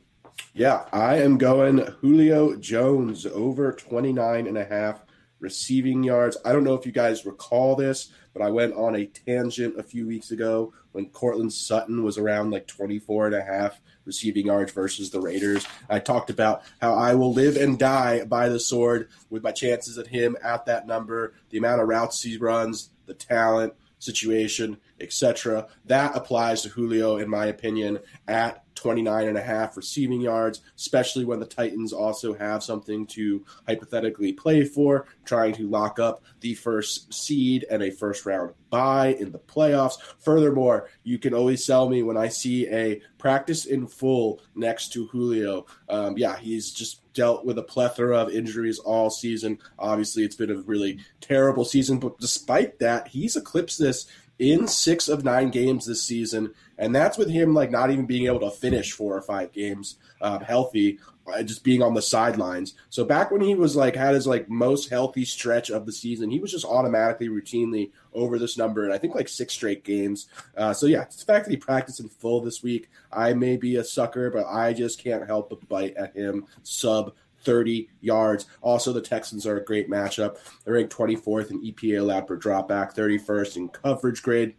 [0.53, 5.05] Yeah, I am going Julio Jones over 29 and a half
[5.41, 6.38] receiving yards.
[6.45, 9.84] I don't know if you guys recall this, but I went on a tangent a
[9.84, 14.71] few weeks ago when Courtland Sutton was around like 24 and a half receiving yards
[14.71, 15.65] versus the Raiders.
[15.89, 19.97] I talked about how I will live and die by the sword with my chances
[19.97, 25.68] at him at that number, the amount of routes he runs, the talent situation, etc.
[25.86, 31.24] That applies to Julio, in my opinion, at 29 and a half receiving yards, especially
[31.26, 36.56] when the Titans also have something to hypothetically play for, trying to lock up the
[36.56, 40.02] first seed and a first round bye in the playoffs.
[40.18, 45.08] Furthermore, you can always sell me when I see a practice in full next to
[45.08, 45.68] Julio.
[45.90, 49.60] Um, yeah, he's just dealt with a plethora of injuries all season.
[49.78, 54.08] Obviously, it's been a really terrible season, but despite that, he's eclipsed this
[54.41, 58.25] in six of nine games this season, and that's with him like not even being
[58.25, 60.97] able to finish four or five games uh, healthy,
[61.32, 62.73] uh, just being on the sidelines.
[62.89, 66.32] So back when he was like had his like most healthy stretch of the season,
[66.32, 70.27] he was just automatically routinely over this number, and I think like six straight games.
[70.58, 73.75] Uh, so yeah, the fact that he practiced in full this week, I may be
[73.75, 78.45] a sucker, but I just can't help but bite at him sub 30 yards.
[78.62, 80.38] Also, the Texans are a great matchup.
[80.63, 84.56] They're ranked 24th in EPA allowed per dropback, 31st in coverage grade.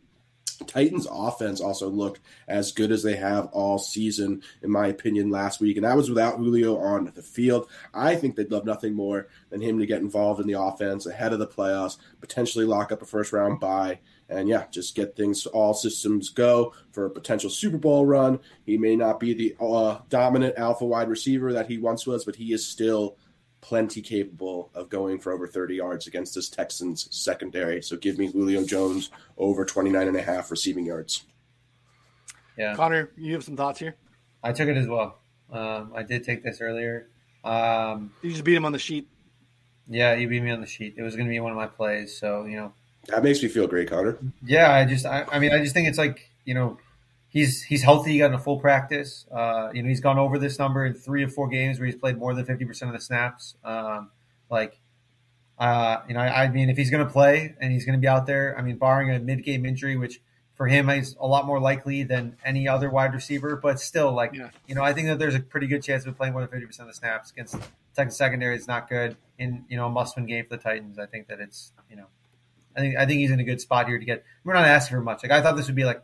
[0.67, 5.61] Titans offense also looked as good as they have all season, in my opinion, last
[5.61, 5.77] week.
[5.77, 7.69] And that was without Julio on the field.
[7.93, 11.33] I think they'd love nothing more than him to get involved in the offense ahead
[11.33, 14.01] of the playoffs, potentially lock up a first round bye,
[14.33, 18.41] and yeah, just get things all systems go for a potential Super Bowl run.
[18.65, 22.37] He may not be the uh, dominant alpha wide receiver that he once was, but
[22.37, 23.17] he is still
[23.61, 27.81] plenty capable of going for over 30 yards against this Texans secondary.
[27.81, 31.25] So give me Julio Jones over 29 and a half receiving yards.
[32.59, 32.75] Yeah.
[32.75, 33.97] Connor, you have some thoughts here?
[34.43, 35.21] I took it as well.
[35.51, 37.09] Um, I did take this earlier.
[37.45, 39.09] Um, you just beat him on the sheet.
[39.89, 40.95] Yeah, you beat me on the sheet.
[40.97, 42.19] It was going to be one of my plays.
[42.19, 42.73] So, you know.
[43.09, 44.19] That makes me feel great, Connor.
[44.45, 46.79] Yeah, I just, I, I mean, I just think it's like, you know,
[47.33, 48.13] he's he's healthy.
[48.13, 49.27] He got a full practice.
[49.33, 51.97] Uh, you know, he's gone over this number in three or four games where he's
[51.97, 53.57] played more than fifty percent of the snaps.
[53.65, 54.11] Um,
[54.51, 54.79] like,
[55.59, 58.01] uh, you know, I, I, mean, if he's going to play and he's going to
[58.01, 60.21] be out there, I mean, barring a mid-game injury, which
[60.55, 64.35] for him is a lot more likely than any other wide receiver, but still, like,
[64.35, 64.51] yeah.
[64.67, 66.67] you know, I think that there's a pretty good chance of playing more than fifty
[66.67, 67.57] percent of the snaps against
[67.97, 68.57] Texas secondary.
[68.57, 70.99] is not good in you know a must-win game for the Titans.
[70.99, 72.07] I think that it's you know.
[72.77, 74.25] I think I think he's in a good spot here to get.
[74.45, 75.23] We're not asking for much.
[75.23, 76.03] Like I thought this would be like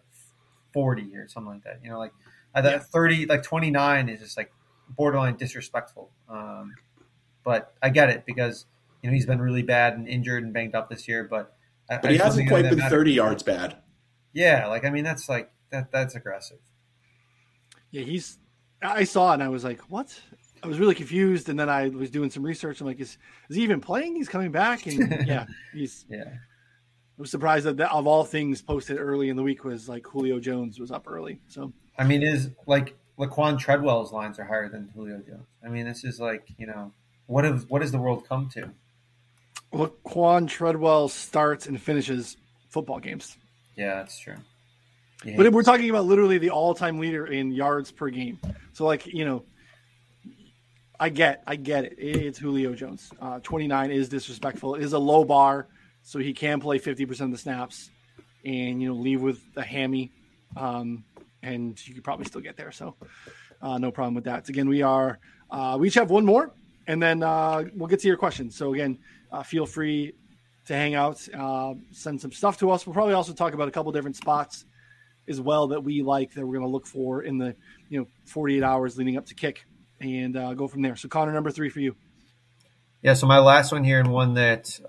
[0.72, 1.80] 40 or something like that.
[1.82, 2.12] You know, like
[2.54, 2.78] I thought yeah.
[2.78, 4.52] 30, like 29 is just like
[4.88, 6.10] borderline disrespectful.
[6.28, 6.74] Um,
[7.44, 8.66] but I get it because
[9.02, 11.24] you know he's been really bad and injured and banged up this year.
[11.24, 11.54] But
[11.88, 13.78] but I he hasn't quite been 30 yards bad.
[14.32, 16.58] Yeah, like I mean that's like that that's aggressive.
[17.90, 18.38] Yeah, he's.
[18.82, 20.20] I saw it and I was like, what?
[20.62, 22.80] I was really confused, and then I was doing some research.
[22.80, 23.16] I'm like, is
[23.48, 24.16] is he even playing?
[24.16, 26.24] He's coming back, and yeah, he's yeah.
[27.18, 30.06] I was surprised that, that of all things posted early in the week was like
[30.06, 31.40] Julio Jones was up early.
[31.48, 35.46] So I mean, is like Laquon Treadwell's lines are higher than Julio Jones.
[35.64, 36.92] I mean, this is like you know
[37.26, 38.70] what have what has the world come to?
[39.72, 42.36] Laquon Treadwell starts and finishes
[42.68, 43.36] football games.
[43.76, 44.36] Yeah, that's true.
[45.36, 48.38] But we're talking about literally the all-time leader in yards per game.
[48.72, 49.42] So, like you know,
[51.00, 51.94] I get, I get it.
[51.98, 53.10] It's Julio Jones.
[53.20, 54.76] Uh, Twenty-nine is disrespectful.
[54.76, 55.66] It is a low bar
[56.02, 57.90] so he can play 50% of the snaps
[58.44, 60.12] and you know leave with a hammy
[60.56, 61.04] um,
[61.42, 62.72] and you could probably still get there.
[62.72, 62.96] So
[63.60, 64.48] uh, no problem with that.
[64.48, 65.18] Again we are
[65.50, 66.52] uh, we each have one more
[66.86, 68.56] and then uh, we'll get to your questions.
[68.56, 68.98] So again
[69.30, 70.14] uh, feel free
[70.66, 72.86] to hang out uh, send some stuff to us.
[72.86, 74.64] We'll probably also talk about a couple different spots
[75.28, 77.54] as well that we like that we're going to look for in the
[77.88, 79.66] you know 48 hours leading up to kick
[80.00, 80.96] and uh, go from there.
[80.96, 81.96] So connor number three for you.
[83.02, 84.80] Yeah so my last one here and one that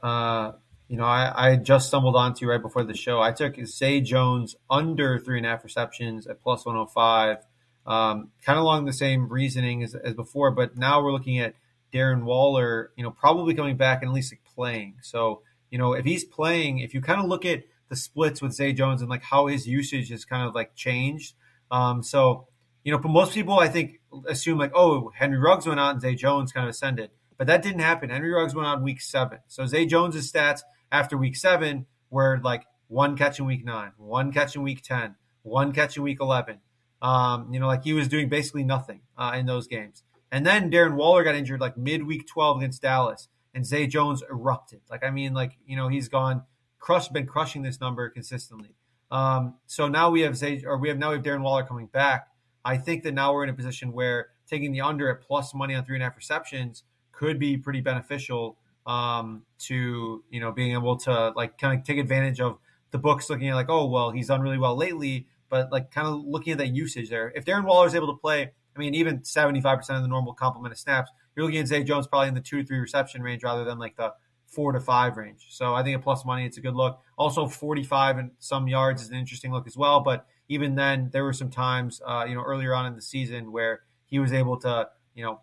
[0.90, 3.22] you know, I, I just stumbled onto right before the show.
[3.22, 7.38] I took Zay Jones under three and a half receptions at plus 105,
[7.86, 11.54] um, kind of along the same reasoning as, as before, but now we're looking at
[11.94, 14.96] Darren Waller, you know, probably coming back and at least like playing.
[15.02, 18.54] So, you know, if he's playing, if you kind of look at the splits with
[18.54, 21.36] Zay Jones and like how his usage has kind of like changed.
[21.70, 22.48] Um, so,
[22.84, 26.02] you know, for most people, I think assume like, oh, Henry Ruggs went out and
[26.02, 28.10] Zay Jones kind of ascended, but that didn't happen.
[28.10, 29.40] Henry Ruggs went on week seven.
[29.48, 34.32] So Zay Jones's stats after week seven where like one catch in week nine, one
[34.32, 36.60] catch in week 10, one catch in week 11.
[37.02, 40.04] Um, you know, like he was doing basically nothing uh, in those games.
[40.32, 44.22] And then Darren Waller got injured like mid week 12 against Dallas, and Zay Jones
[44.30, 44.82] erupted.
[44.90, 46.44] Like, I mean, like, you know, he's gone,
[46.78, 48.76] crushed, been crushing this number consistently.
[49.12, 51.88] Um, so now we have Zay, or we have now we have Darren Waller coming
[51.88, 52.28] back.
[52.64, 55.74] I think that now we're in a position where taking the under at plus money
[55.74, 58.58] on three and a half receptions could be pretty beneficial
[58.90, 62.58] um, to you know being able to like kind of take advantage of
[62.90, 66.08] the books looking at like oh well he's done really well lately but like kind
[66.08, 67.32] of looking at that usage there.
[67.36, 70.72] If Darren Waller is able to play I mean even 75% of the normal complement
[70.72, 73.44] of snaps you're looking at Zay Jones probably in the two to three reception range
[73.44, 74.12] rather than like the
[74.48, 75.46] four to five range.
[75.52, 77.00] So I think at plus money it's a good look.
[77.16, 81.24] Also 45 and some yards is an interesting look as well but even then there
[81.24, 84.58] were some times uh, you know earlier on in the season where he was able
[84.62, 85.42] to you know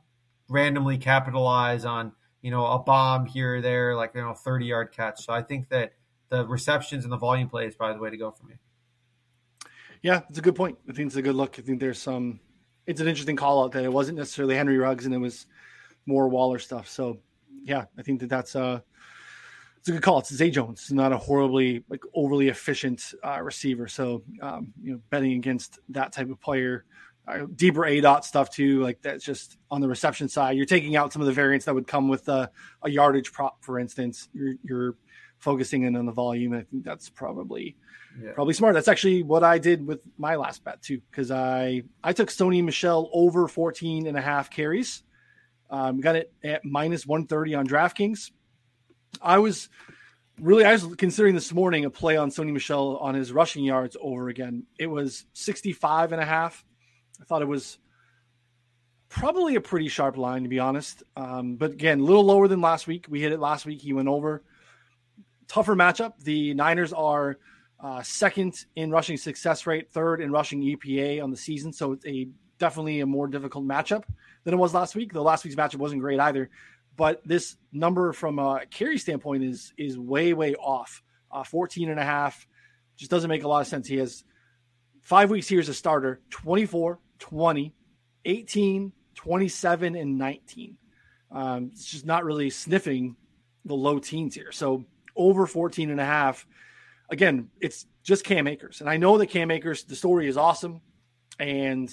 [0.49, 2.11] randomly capitalize on
[2.47, 5.25] you know, a bomb here or there, like, you know, 30 yard catch.
[5.25, 5.95] So I think that
[6.29, 8.55] the receptions and the volume play is probably the way to go for me.
[10.01, 10.79] Yeah, it's a good point.
[10.89, 11.59] I think it's a good look.
[11.59, 12.39] I think there's some,
[12.87, 15.47] it's an interesting call out that it wasn't necessarily Henry Ruggs and it was
[16.07, 16.89] more Waller stuff.
[16.89, 17.19] So
[17.65, 18.81] yeah, I think that that's a,
[19.79, 20.21] it's a good call.
[20.21, 20.93] It's Zay Jones.
[20.93, 23.89] Not a horribly like overly efficient uh, receiver.
[23.89, 26.85] So um, you know, betting against that type of player
[27.27, 28.83] uh, deeper aDOT stuff too.
[28.83, 30.57] Like that's just on the reception side.
[30.57, 32.51] You're taking out some of the variants that would come with a,
[32.83, 34.29] a yardage prop, for instance.
[34.33, 34.97] You're, you're,
[35.39, 36.55] focusing in on the volume.
[36.55, 37.77] I think that's probably
[38.21, 38.33] yeah.
[38.33, 38.75] probably smart.
[38.75, 42.65] That's actually what I did with my last bet too, because I I took Sony
[42.65, 45.03] Michel over 14 and a half carries.
[45.69, 48.31] Um, got it at minus 130 on DraftKings.
[49.21, 49.69] I was
[50.41, 53.97] really, I was considering this morning a play on Sony Michel on his rushing yards
[54.01, 54.65] over again.
[54.79, 56.65] It was 65 and a half.
[57.21, 57.79] I thought it was
[59.09, 61.03] probably a pretty sharp line, to be honest.
[61.17, 63.07] Um, but again, a little lower than last week.
[63.09, 63.81] We hit it last week.
[63.81, 64.43] He went over.
[65.49, 66.15] Tougher matchup.
[66.21, 67.39] The Niners are
[67.81, 71.73] uh, second in rushing success rate, third in rushing EPA on the season.
[71.73, 74.05] So it's a definitely a more difficult matchup
[74.45, 75.13] than it was last week.
[75.13, 76.51] The last week's matchup wasn't great either.
[76.97, 81.03] But this number from a carry standpoint is is way, way off.
[81.31, 82.47] Uh, 14 and a half
[82.97, 83.87] just doesn't make a lot of sense.
[83.87, 84.25] He has
[85.03, 87.75] five weeks here as a starter 24, 20,
[88.25, 90.77] 18, 27, and 19.
[91.31, 93.17] Um, it's just not really sniffing
[93.65, 94.53] the low teens here.
[94.53, 96.47] So over 14 and a half.
[97.11, 98.81] Again, it's just Cam Akers.
[98.81, 100.81] And I know that Cam Akers, the story is awesome.
[101.39, 101.93] And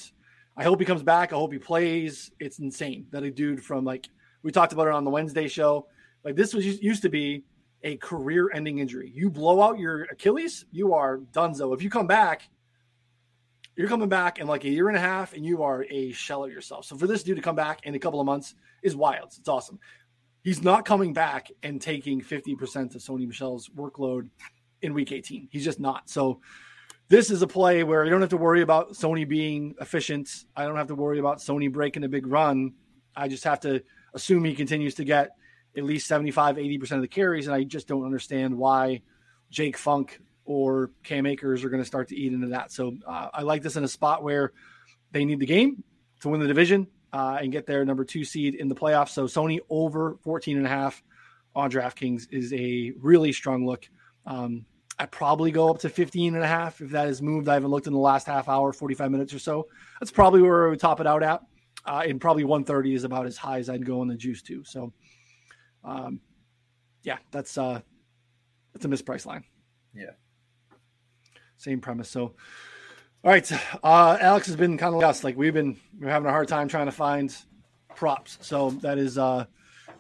[0.56, 1.34] I hope he comes back.
[1.34, 2.32] I hope he plays.
[2.40, 4.08] It's insane that a dude from like–
[4.44, 5.88] we talked about it on the Wednesday show.
[6.24, 7.44] Like this was used to be
[7.82, 9.12] a career-ending injury.
[9.14, 11.74] You blow out your Achilles, you are donezo.
[11.74, 12.50] If you come back,
[13.76, 16.44] you're coming back in like a year and a half, and you are a shell
[16.44, 16.86] of yourself.
[16.86, 19.34] So for this dude to come back in a couple of months is wild.
[19.38, 19.80] It's awesome.
[20.44, 24.30] He's not coming back and taking 50% of Sony Michel's workload
[24.82, 25.48] in week 18.
[25.52, 26.10] He's just not.
[26.10, 26.42] So
[27.08, 30.30] this is a play where you don't have to worry about Sony being efficient.
[30.56, 32.74] I don't have to worry about Sony breaking a big run.
[33.16, 33.82] I just have to
[34.14, 35.32] assume he continues to get
[35.76, 37.48] at least 75, 80% of the carries.
[37.48, 39.02] And I just don't understand why
[39.50, 42.72] Jake Funk or Cam Akers are going to start to eat into that.
[42.72, 44.52] So uh, I like this in a spot where
[45.12, 45.84] they need the game
[46.22, 49.10] to win the division uh, and get their number two seed in the playoffs.
[49.10, 51.02] So Sony over 14 and a half
[51.56, 53.88] on DraftKings is a really strong look.
[54.26, 54.66] Um,
[55.00, 57.50] I'd probably go up to 15 and a half if that has moved.
[57.50, 59.68] I haven't looked in the last half hour, 45 minutes or so.
[60.00, 61.42] That's probably where I would top it out at
[61.86, 64.64] uh, and probably 130 is about as high as I'd go on the juice too.
[64.64, 64.94] So,
[65.84, 66.20] um,
[67.04, 67.82] yeah, that's uh,
[68.74, 69.44] that's a mispriced line.
[69.94, 70.12] Yeah,
[71.64, 72.10] same premise.
[72.10, 72.34] So,
[73.24, 73.50] all right,
[73.84, 75.24] uh, Alex has been kind of us.
[75.24, 77.36] Like we've been we're having a hard time trying to find
[77.96, 78.38] props.
[78.42, 79.46] So that is uh,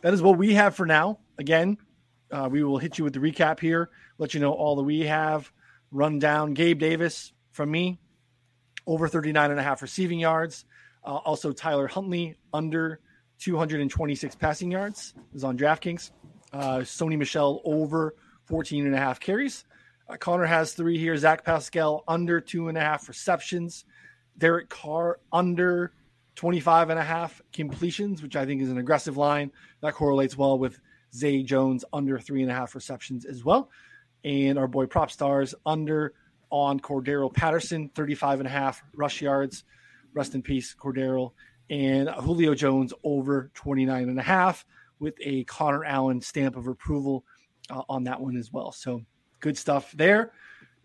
[0.01, 1.19] that is what we have for now.
[1.37, 1.77] Again,
[2.31, 5.01] uh, we will hit you with the recap here, let you know all that we
[5.01, 5.51] have.
[5.91, 7.99] Run down Gabe Davis from me,
[8.87, 10.65] over 39 and a half receiving yards.
[11.05, 12.99] Uh, also, Tyler Huntley under
[13.39, 16.11] 226 passing yards is on DraftKings.
[16.51, 19.65] Uh, Sony Michel over 14 and a half carries.
[20.07, 21.15] Uh, Connor has three here.
[21.17, 23.85] Zach Pascal under two and a half receptions.
[24.37, 25.93] Derek Carr under
[26.35, 29.51] 25 and a half completions, which I think is an aggressive line.
[29.81, 30.79] That correlates well with
[31.13, 33.69] Zay Jones under three and a half receptions as well.
[34.23, 36.13] And our boy PropStarz under
[36.49, 39.63] on Cordarrelle Patterson, 35 and a half rush yards
[40.13, 41.31] rest in peace, Cordarrelle,
[41.69, 44.65] and Julio Jones over 29 and a half
[44.99, 47.25] with a Connor Allen stamp of approval
[47.69, 48.71] uh, on that one as well.
[48.71, 49.01] So
[49.43, 50.31] good stuff there.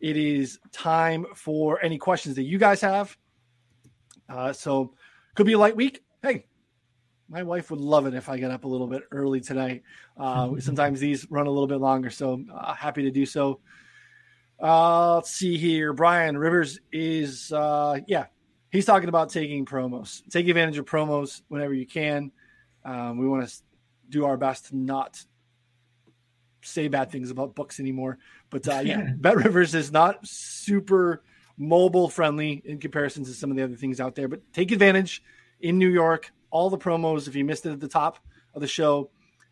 [0.00, 3.16] It is time for any questions that you guys have.
[4.28, 4.94] Uh, so
[5.36, 6.02] could be a light week.
[6.22, 6.46] Hey,
[7.28, 9.84] my wife would love it if I get up a little bit early tonight.
[10.16, 13.60] Uh, sometimes these run a little bit longer, so uh, happy to do so.
[14.60, 15.92] Uh, let's see here.
[15.92, 18.26] Brian Rivers is, uh, yeah,
[18.70, 20.28] he's talking about taking promos.
[20.30, 22.32] Take advantage of promos whenever you can.
[22.84, 23.54] Um, we want to
[24.08, 25.24] do our best to not
[26.62, 28.18] say bad things about books anymore.
[28.50, 31.22] But uh, yeah, BetRivers is not super
[31.56, 34.28] mobile friendly in comparison to some of the other things out there.
[34.28, 35.22] But take advantage
[35.60, 36.30] in New York.
[36.50, 38.18] All the promos, if you missed it at the top
[38.54, 39.10] of the show,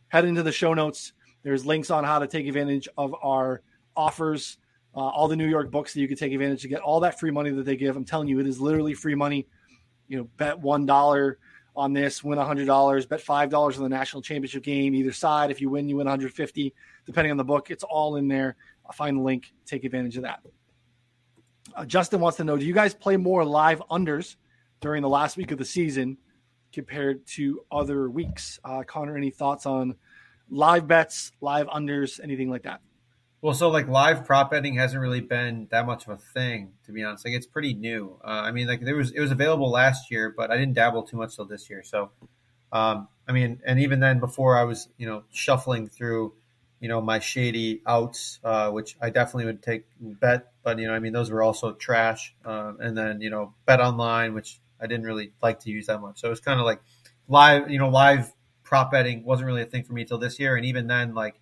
[0.08, 1.12] head into the show notes.
[1.42, 3.62] There's links on how to take advantage of our
[3.96, 4.58] offers
[4.96, 7.20] uh, all the New York books that you can take advantage to get all that
[7.20, 7.96] free money that they give.
[7.96, 9.46] I'm telling you, it is literally free money.
[10.08, 11.38] You know, bet one dollar
[11.76, 13.06] on this, win hundred dollars.
[13.06, 14.94] Bet five dollars on the national championship game.
[14.94, 16.74] Either side, if you win, you win 150.
[17.04, 18.56] Depending on the book, it's all in there.
[18.84, 19.52] I'll find the link.
[19.64, 20.40] Take advantage of that.
[21.74, 24.36] Uh, Justin wants to know: Do you guys play more live unders
[24.80, 26.16] during the last week of the season
[26.72, 28.58] compared to other weeks?
[28.64, 29.94] Uh, Connor, any thoughts on
[30.48, 32.80] live bets, live unders, anything like that?
[33.42, 36.92] Well, so like live prop betting hasn't really been that much of a thing, to
[36.92, 37.24] be honest.
[37.24, 38.18] Like it's pretty new.
[38.24, 41.02] Uh, I mean, like there was it was available last year, but I didn't dabble
[41.04, 41.82] too much till this year.
[41.84, 42.10] So,
[42.72, 46.32] um, I mean, and even then, before I was you know shuffling through,
[46.80, 50.94] you know, my shady outs, uh, which I definitely would take bet, but you know,
[50.94, 52.34] I mean, those were also trash.
[52.44, 56.00] Uh, and then you know, bet online, which I didn't really like to use that
[56.00, 56.20] much.
[56.20, 56.80] So it was kind of like
[57.28, 58.32] live, you know, live
[58.64, 61.38] prop betting wasn't really a thing for me till this year, and even then, like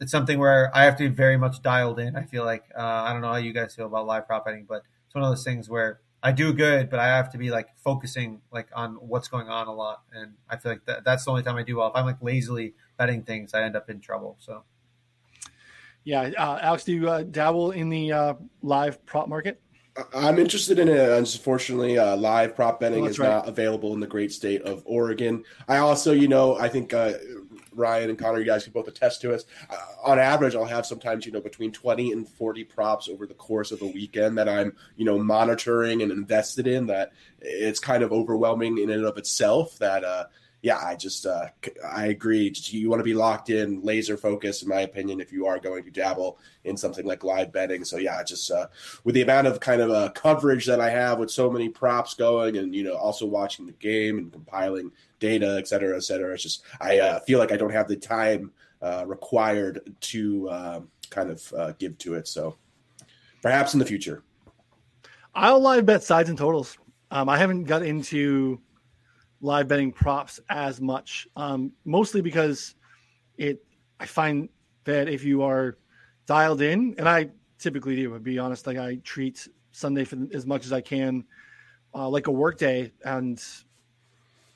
[0.00, 2.16] it's something where I have to be very much dialed in.
[2.16, 4.66] I feel like uh, I don't know how you guys feel about live prop betting,
[4.68, 7.50] but it's one of those things where I do good, but I have to be
[7.50, 11.24] like focusing like on what's going on a lot, and I feel like that, that's
[11.24, 11.88] the only time I do well.
[11.88, 14.36] If I'm like lazily betting things, I end up in trouble.
[14.38, 14.64] So.
[16.04, 19.60] Yeah, uh, Alex, do you uh, dabble in the uh, live prop market?
[20.14, 21.10] I'm interested in it.
[21.10, 23.28] Unfortunately, uh, live prop betting Oh, is right.
[23.28, 25.42] not available in the great state of Oregon.
[25.68, 27.14] I also, you know, I think uh,
[27.76, 29.44] Ryan and Connor, you guys can both attest to us.
[29.70, 33.34] Uh, on average, I'll have sometimes, you know, between 20 and 40 props over the
[33.34, 36.86] course of a weekend that I'm, you know, monitoring and invested in.
[36.86, 39.78] That it's kind of overwhelming in and of itself.
[39.78, 40.24] That, uh,
[40.66, 41.46] yeah, I just uh,
[41.88, 42.52] I agree.
[42.52, 45.84] You want to be locked in, laser focused, in my opinion, if you are going
[45.84, 47.84] to dabble in something like live betting.
[47.84, 48.66] So yeah, just uh,
[49.04, 52.14] with the amount of kind of uh, coverage that I have with so many props
[52.14, 54.90] going, and you know, also watching the game and compiling
[55.20, 56.34] data, et cetera, et cetera.
[56.34, 58.50] It's just I uh, feel like I don't have the time
[58.82, 62.26] uh, required to uh, kind of uh, give to it.
[62.26, 62.56] So
[63.40, 64.24] perhaps in the future.
[65.32, 66.76] I'll live bet sides and totals.
[67.12, 68.60] Um, I haven't got into
[69.40, 72.74] live betting props as much, um, mostly because
[73.36, 73.62] it.
[73.98, 74.50] I find
[74.84, 75.78] that if you are
[76.26, 80.46] dialed in, and I typically do, to be honest, like I treat Sunday for as
[80.46, 81.24] much as I can,
[81.94, 83.42] uh, like a work day, and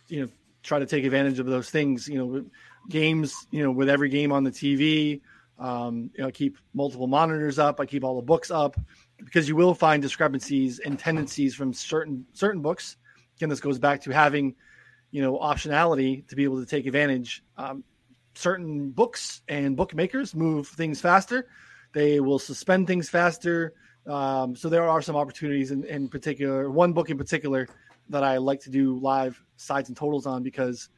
[0.08, 0.28] you know
[0.62, 2.08] try to take advantage of those things.
[2.08, 2.44] You know,
[2.88, 3.46] games.
[3.50, 5.20] You know, with every game on the TV,
[5.58, 7.80] um, you know, I keep multiple monitors up.
[7.80, 8.76] I keep all the books up
[9.18, 12.96] because you will find discrepancies and tendencies from certain certain books.
[13.36, 14.54] Again, this goes back to having,
[15.10, 17.42] you know, optionality to be able to take advantage.
[17.56, 17.84] Um,
[18.34, 21.48] certain books and bookmakers move things faster.
[21.92, 23.74] They will suspend things faster.
[24.06, 26.70] Um, so there are some opportunities in, in particular.
[26.70, 27.68] One book in particular
[28.08, 30.88] that I like to do live sides and totals on because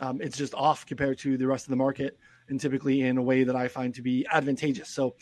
[0.00, 3.22] um, it's just off compared to the rest of the market and typically in a
[3.22, 4.90] way that I find to be advantageous.
[4.90, 5.14] So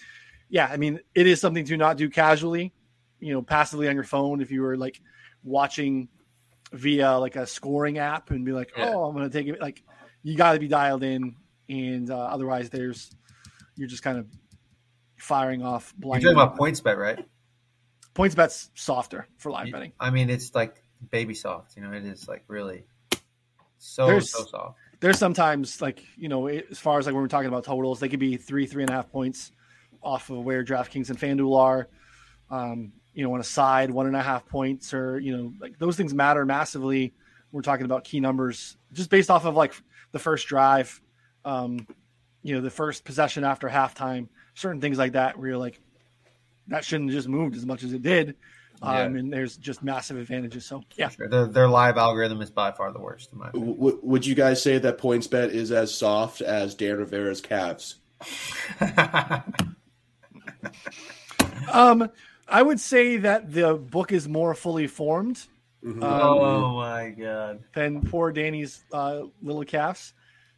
[0.48, 2.72] yeah, I mean, it is something to not do casually,
[3.20, 4.40] you know, passively on your phone.
[4.40, 5.00] If you were like
[5.44, 6.08] watching
[6.72, 8.90] via like a scoring app and be like, Yeah.
[8.94, 9.60] oh, I'm going to take it.
[9.60, 9.82] Like,
[10.22, 11.36] you got to be dialed in,
[11.68, 13.10] and uh, otherwise, there's
[13.76, 14.26] you're just kind of
[15.18, 17.24] firing off Blind You're talking about PointsBet, right?
[18.14, 19.92] PointsBet's softer for live You- betting.
[19.98, 21.76] I mean, it's like baby soft.
[21.76, 22.84] You know, it is like really
[23.78, 24.78] so There's- so soft.
[25.00, 27.98] There's sometimes like you know, it- as far as like when we're talking about totals,
[28.00, 29.50] they could be three, three and a half points
[30.02, 31.88] off of where DraftKings and FanDuel are.
[32.50, 35.78] Um, you know, on a side, one and a half points, or you know, like
[35.78, 37.12] those things matter massively.
[37.52, 39.74] We're talking about key numbers just based off of like
[40.12, 41.00] the first drive,
[41.44, 41.86] um,
[42.42, 45.38] you know, the first possession after halftime, certain things like that.
[45.38, 45.78] Where you're like,
[46.68, 48.36] that shouldn't have just moved as much as it did,
[48.80, 49.20] um, Yeah.
[49.20, 50.64] and there's just massive advantages.
[50.64, 51.28] So yeah, Sure.
[51.28, 53.32] Their, their live algorithm is by far the worst.
[53.32, 53.74] In my opinion.
[53.76, 57.96] W- would you guys say that PointsBet is as soft as Dan Rivera's Cavs?
[61.72, 62.10] Um,
[62.52, 65.44] I would say that the book is more fully formed
[65.84, 66.02] Mhm.
[66.04, 67.64] um, oh my god!
[67.74, 70.14] than poor Danny's uh, little calves.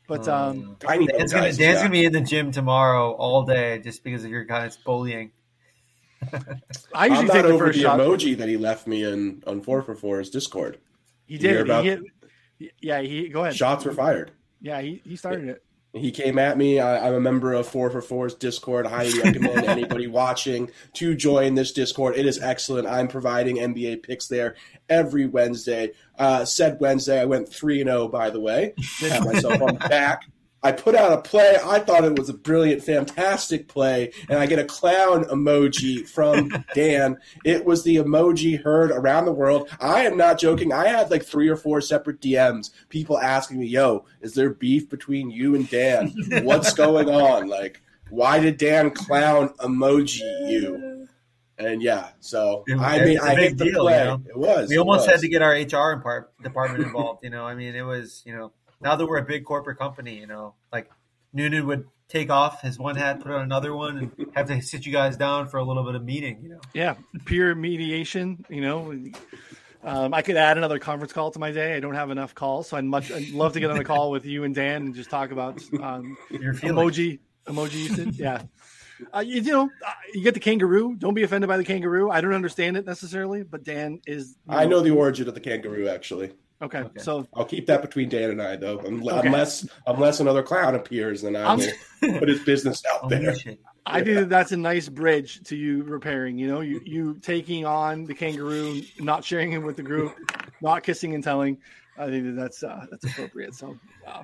[0.07, 1.75] But um, Tiny Dan's, little gonna, Dan's yeah.
[1.77, 5.33] gonna be in the gym tomorrow all day just because of your guys bullying.
[6.33, 8.01] I I'm usually not take the over first the shot.
[8.01, 10.79] emoji that he left me in on four for four's Discord.
[11.27, 11.59] He did.
[11.63, 12.01] about- He hit,
[12.83, 13.57] yeah, he go ahead.
[13.57, 14.31] Shots were fired.
[14.61, 15.63] Yeah, he, he started it.
[15.95, 16.81] He came at me.
[16.81, 18.87] I, I'm a member of Four for Four's Discord.
[18.87, 22.17] Highly recommend anybody watching to join this Discord.
[22.17, 22.89] It is excellent.
[22.89, 24.57] I'm providing NBA picks there
[24.89, 25.93] every Wednesday.
[26.19, 28.09] Uh, said Wednesday, I went three and zero.
[28.09, 30.23] By the way, pat myself on the back.
[30.65, 31.59] I put out a play.
[31.63, 36.49] I thought it was a brilliant, fantastic play, and I get a clown emoji from
[36.75, 37.19] Dan.
[37.45, 39.69] It was the emoji heard around the world.
[39.79, 40.73] I am not joking.
[40.73, 44.89] I had like three or four separate DMs, people asking me, "Yo, is there beef
[44.89, 46.13] between you and Dan?
[46.45, 47.47] What's going on?
[47.49, 51.07] Like, why did Dan clown emoji you?"
[51.59, 53.99] And yeah, so It- I mean, I big hit the deal, play.
[53.99, 54.23] you know?
[54.29, 54.69] It was.
[54.71, 55.11] We almost was.
[55.11, 56.03] had to get our HR
[56.43, 57.23] department involved.
[57.23, 58.51] You know, I mean, it was you know
[58.81, 60.91] now that we're a big corporate company, you know, like
[61.33, 64.87] Noonan would take off his one hat, put on another one, and have to sit
[64.87, 66.41] you guys down for a little bit of meeting.
[66.43, 66.95] You know, Yeah,
[67.25, 68.45] peer mediation.
[68.49, 68.95] You know,
[69.83, 71.75] um, I could add another conference call to my day.
[71.75, 74.11] I don't have enough calls, so I'd much I'd love to get on a call
[74.11, 76.97] with you and Dan and just talk about um, your feelings.
[76.97, 78.19] emoji emoji usage.
[78.19, 78.43] Yeah.
[79.13, 80.95] Uh, you, you know, uh, you get the kangaroo.
[80.97, 82.11] Don't be offended by the kangaroo.
[82.11, 84.37] I don't understand it necessarily, but Dan is.
[84.49, 85.89] you I know the origin of the kangaroo.
[85.89, 87.01] Actually, Okay, Okay.
[87.01, 88.79] so I'll keep that between Dan and I, though.
[88.81, 89.27] Un- Okay.
[89.27, 91.67] Unless unless another clown appears, then I will
[92.19, 93.35] put his business out Oh, there.
[93.35, 93.61] shit.
[93.87, 96.39] I think that's a nice bridge to you repairing.
[96.39, 100.15] You know, you you taking on the kangaroo, not sharing him with the group,
[100.63, 101.59] not kissing and telling.
[101.99, 103.55] I think that that's uh, that's appropriate.
[103.55, 103.77] So,
[104.07, 104.23] uh,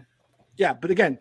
[0.56, 0.72] yeah.
[0.72, 1.18] But again,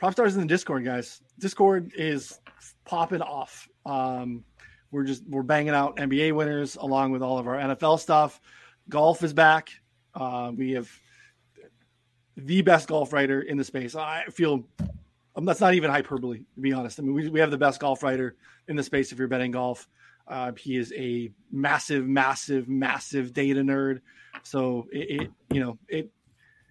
[0.00, 1.20] PropStarz in the Discord, guys.
[1.38, 2.40] Discord is
[2.84, 3.68] popping off.
[3.86, 4.42] Um,
[4.90, 8.40] we're just we're banging out NBA winners along with all of our NFL stuff.
[8.88, 9.70] Golf is back.
[10.14, 10.90] Uh, we have
[12.36, 13.94] the best golf writer in the space.
[13.94, 14.64] I feel
[15.34, 17.00] Um, that's not even hyperbole, to be honest.
[17.00, 18.36] I mean, we, we have the best golf writer
[18.68, 19.88] in the space if you're betting golf.
[20.28, 24.00] Uh, he is a massive, massive, massive data nerd.
[24.42, 26.10] So it, it, you know it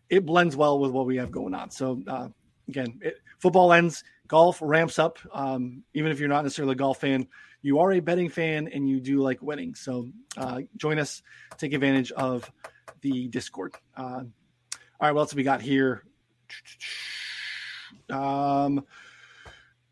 [0.10, 1.72] it blends well with what we have going on.
[1.72, 2.30] So uh,
[2.68, 5.18] again, it, football ends, golf ramps up.
[5.34, 7.28] Um, even if you're not necessarily a golf fan,
[7.62, 9.76] you are a betting fan and you do like winning.
[9.76, 11.24] So uh, join us,
[11.58, 12.50] take advantage of
[13.02, 13.76] the Discord.
[13.95, 14.24] Uh, all
[15.02, 16.04] right, what else have we got here?
[18.10, 18.86] Um,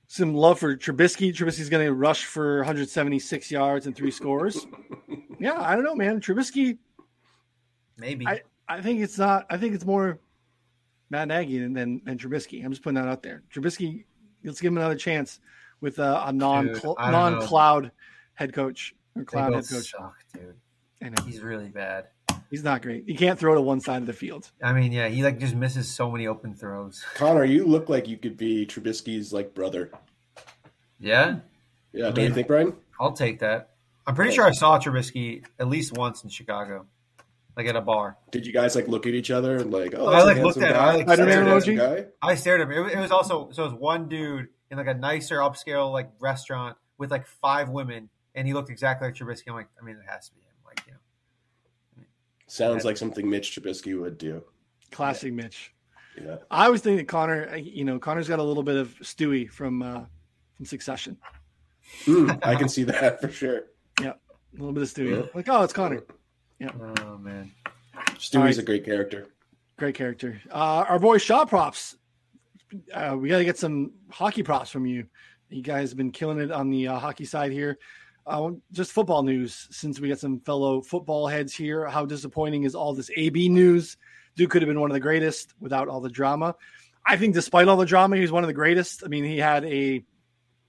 [0.08, 1.34] some love for Trubisky.
[1.34, 4.66] Trubisky's going to rush for 176 yards and three scores.
[5.40, 6.20] yeah, I don't know, man.
[6.20, 6.78] Trubisky.
[7.98, 8.28] Maybe.
[8.28, 9.46] I, I think it's not.
[9.50, 10.20] I think it's more
[11.10, 12.64] Matt Nagy than, than, than Trubisky.
[12.64, 13.44] I'm just putting that out there.
[13.54, 14.06] Trubisky,
[14.44, 15.40] let's give him another chance
[15.82, 17.92] with a, a non Dude, I don't non cloud
[18.34, 19.92] head coach or cloud head coach.
[19.92, 20.56] suck, dude.
[21.26, 22.08] He's really bad.
[22.50, 23.04] He's not great.
[23.08, 24.50] He can't throw to one side of the field.
[24.64, 27.04] I mean, yeah, he like just misses so many open throws.
[27.16, 29.92] Connor, you look like you could be Trubisky's like brother.
[31.00, 31.38] Yeah,
[31.94, 32.74] Yeah, don't mean- you think, Brian?
[33.00, 33.70] I'll take that.
[34.06, 36.88] I'm pretty sure I saw Trubisky at least once in Chicago,
[37.56, 38.18] like at a bar.
[38.32, 40.38] Did you guys like look at each other and like, oh, I, that's a like,
[40.38, 40.84] handsome looked at- guy.
[40.92, 41.78] I, like, That's a Spider-Man handsome emoji?
[41.78, 42.06] guy.
[42.22, 42.74] I stared at him.
[42.74, 45.92] It, was- it was also so it was one dude in like a nicer upscale
[45.94, 49.44] like restaurant with like five women, and he looked exactly like Trubisky.
[49.50, 50.48] I'm like, I mean, it has to be him.
[50.66, 52.04] Like, you know,
[52.50, 54.44] Sounds like something Mitch Trubisky would do.
[54.92, 55.72] Classic Mitch.
[56.20, 56.38] Yeah.
[56.50, 59.82] I always think that Connor, you know, Connor's got a little bit of Stewy from
[59.82, 60.02] uh,
[60.56, 61.16] from Succession.
[62.06, 63.62] Mm, I can see that for sure.
[64.02, 65.22] Yeah, a little bit of Stewy.
[65.22, 65.28] Yeah.
[65.34, 66.02] Like, oh, it's Connor.
[66.60, 66.72] Yeah.
[66.76, 67.52] Oh man,
[68.16, 68.58] Stewy's All right.
[68.58, 69.28] a great character.
[69.78, 70.42] Great character.
[70.52, 71.96] Uh, our boy Shaw props.
[72.94, 75.06] Uh, we got to get some hockey props from you.
[75.50, 77.80] You guys have been killing it on the uh, hockey side here.
[78.28, 81.88] Uh, just football news, since we got some fellow football heads here.
[81.88, 83.98] How disappointing is all this AB news?
[84.36, 86.56] Duke could have been one of the greatest without all the drama.
[87.06, 89.04] I think, despite all the drama, he's one of the greatest.
[89.04, 90.04] I mean, he had a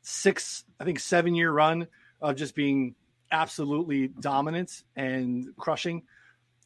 [0.02, 1.86] six, I think, seven year run
[2.20, 2.94] of just being
[3.30, 6.02] absolutely dominant and crushing.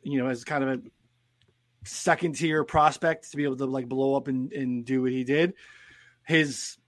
[0.02, 0.82] You know, as kind of a
[1.84, 5.24] second tier prospect to be able to like blow up and, and do what he
[5.24, 5.54] did.
[6.26, 6.78] His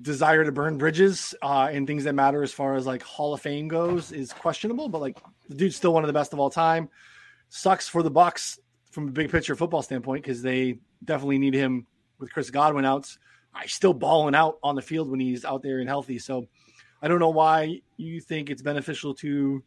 [0.00, 3.42] desire to burn bridges uh, and things that matter as far as like Hall of
[3.42, 5.18] Fame goes is questionable, but like
[5.48, 6.88] the dude's still one of the best of all time.
[7.48, 8.58] Sucks for the Bucks
[8.90, 11.86] from a big picture football standpoint because they definitely need him
[12.18, 13.14] with Chris Godwin out.
[13.54, 16.18] I still balling out on the field when he's out there and healthy.
[16.18, 16.46] So
[17.02, 19.62] I don't know why you think it's beneficial to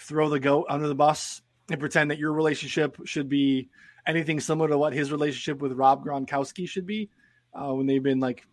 [0.00, 3.68] throw the goat under the bus and pretend that your relationship should be
[4.06, 7.10] anything similar to what his relationship with Rob Gronkowski should be
[7.54, 8.46] uh, when they've been like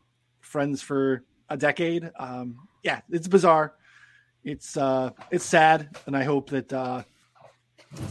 [0.46, 2.10] friends for a decade.
[2.18, 3.74] Um, yeah, it's bizarre.
[4.44, 7.04] It's uh, it's sad, and I hope that uh,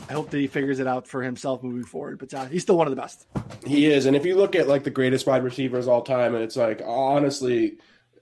[0.08, 2.18] I hope that he figures it out for himself moving forward.
[2.18, 3.26] But uh, he's still one of the best.
[3.64, 6.42] He is, and if you look at like the greatest wide receivers all time, and
[6.42, 7.78] it's like honestly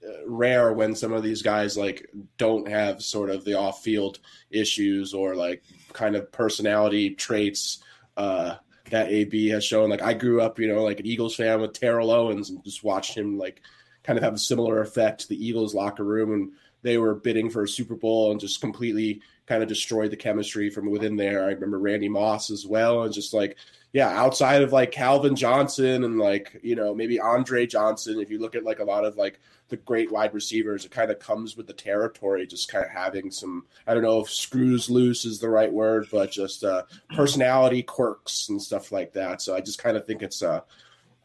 [0.07, 4.19] uh, rare when some of these guys like don't have sort of the off-field
[4.51, 7.79] issues or like kind of personality traits
[8.17, 8.57] uh,
[8.91, 9.89] that AB has shown.
[9.89, 12.85] Like I grew up, you know, like an Eagles fan with Terrell Owens, and just
[12.85, 13.63] watched him like
[14.05, 17.63] kind of have a similar effect the Eagles locker room, and they were bidding for
[17.63, 21.45] a Super Bowl and just completely kind of destroyed the chemistry from within there.
[21.45, 23.57] I remember Randy Moss as well, and just like
[23.93, 28.39] yeah, outside of like Calvin Johnson and like, you know, maybe Andre Johnson, if you
[28.39, 29.39] look at like a lot of like
[29.69, 33.31] the great wide receivers, it kind of comes with the territory, just kind of having
[33.31, 36.85] some, I don't know if screws loose is the right word, but just uh,
[37.15, 39.43] personality quirks and stuff like that.
[39.43, 40.61] So I just kind of think it's uh,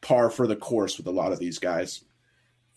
[0.01, 2.03] par for the course with a lot of these guys.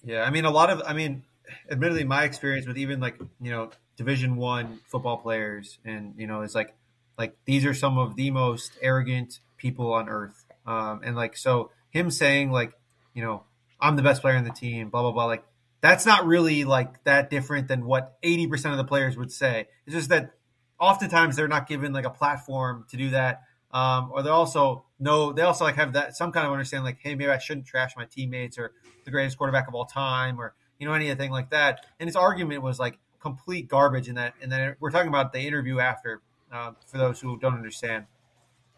[0.05, 0.23] Yeah.
[0.23, 1.23] I mean, a lot of, I mean,
[1.71, 6.43] admittedly, my experience with even like you know Division One football players, and you know,
[6.43, 6.75] it's like
[7.19, 11.71] like these are some of the most arrogant people on earth, um, and like so
[11.91, 12.73] him saying like
[13.15, 13.45] you know
[13.81, 15.45] I'm the best player in the team, blah blah blah, like
[15.81, 19.69] that's not really like that different than what 80% of the players would say.
[19.87, 20.35] It's just that
[20.79, 23.43] oftentimes they're not given like a platform to do that.
[23.73, 26.99] Um, or they also know they also like have that some kind of understanding like,
[27.01, 28.73] hey, maybe I shouldn't trash my teammates or
[29.05, 31.87] the greatest quarterback of all time or you know anything like that.
[32.01, 34.35] And his argument was like complete garbage in that.
[34.43, 36.21] And then we're talking about the interview after
[36.53, 38.07] uh, for those who don't understand.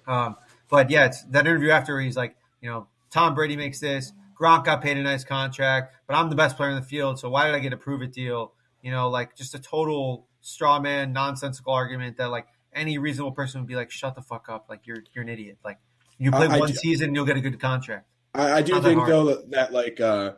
[0.07, 0.37] Um,
[0.69, 4.13] but yeah, it's that interview after he's like, you know, Tom Brady makes this.
[4.39, 7.19] Gronk got paid a nice contract, but I'm the best player in the field.
[7.19, 8.53] So why did I get a prove it deal?
[8.83, 13.61] You know, like just a total straw man, nonsensical argument that like any reasonable person
[13.61, 14.67] would be like, shut the fuck up.
[14.69, 15.59] Like you're you're an idiot.
[15.65, 15.79] Like
[16.19, 18.07] you play I- I one do- season, you'll get a good contract.
[18.35, 19.11] I, I do think hard.
[19.11, 20.33] though that, that like uh,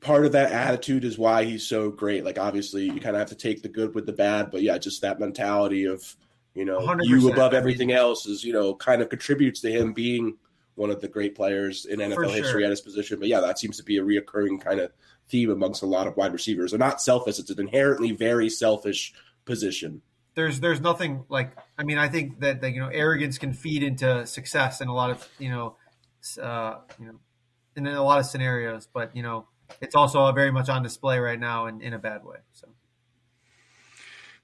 [0.00, 2.24] part of that attitude is why he's so great.
[2.24, 4.76] Like obviously you kind of have to take the good with the bad, but yeah,
[4.78, 6.16] just that mentality of
[6.54, 7.04] you know 100%.
[7.04, 10.36] you above everything else is you know kind of contributes to him being
[10.74, 12.64] one of the great players in NFL For history sure.
[12.64, 13.18] at his position.
[13.18, 14.92] But yeah, that seems to be a reoccurring kind of
[15.28, 16.72] theme amongst a lot of wide receivers.
[16.72, 19.14] They're not selfish; it's an inherently very selfish
[19.46, 20.02] position.
[20.36, 23.82] There's there's nothing like I mean I think that, that you know arrogance can feed
[23.82, 25.76] into success in a lot of you know
[26.40, 27.18] uh, you know
[27.74, 29.48] in a lot of scenarios, but you know
[29.80, 32.36] it's also very much on display right now in, in a bad way.
[32.52, 32.68] So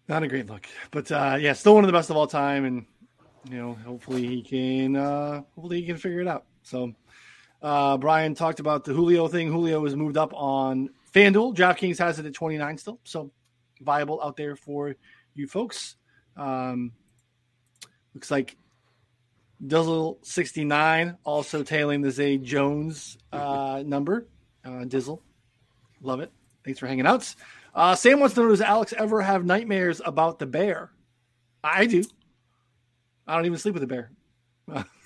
[0.09, 2.64] Not a great look, but uh, yeah, still one of the best of all time,
[2.64, 2.86] and
[3.51, 6.45] you know, hopefully he can, uh, hopefully he can figure it out.
[6.62, 6.95] So,
[7.61, 9.49] uh, Brian talked about the Julio thing.
[9.49, 11.55] Julio was moved up on FanDuel.
[11.55, 13.30] DraftKings has it at 29 still, so
[13.80, 14.95] viable out there for
[15.35, 15.97] you folks.
[16.37, 16.93] Um,
[18.14, 18.57] looks like
[19.64, 24.26] Dizzle 69 also tailing the Zay Jones uh, number.
[24.64, 25.20] Uh, Dizzle,
[26.01, 26.30] love it.
[26.64, 27.35] Thanks for hanging out.
[27.74, 30.91] Uh, Sam wants to know: Does Alex ever have nightmares about the bear?
[31.64, 32.05] I do.
[33.26, 34.11] I don't even sleep with a bear.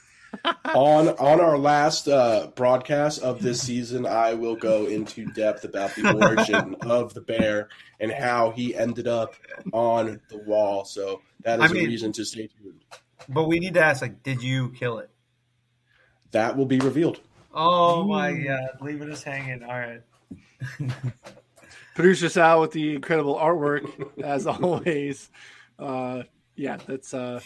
[0.64, 5.94] on on our last uh, broadcast of this season, I will go into depth about
[5.94, 7.68] the origin of the bear
[8.00, 9.34] and how he ended up
[9.72, 10.84] on the wall.
[10.84, 12.84] So that is I mean- a reason to stay tuned.
[13.28, 15.10] but we need to ask like did you kill it?
[16.32, 17.20] That will be revealed.
[17.54, 19.62] Oh my god, leaving us hanging.
[19.62, 20.02] All right.
[21.94, 23.88] Producer Sal with the incredible artwork,
[24.22, 25.30] as always.
[25.78, 26.24] Uh,
[26.54, 27.14] yeah, that's.
[27.14, 27.40] Uh,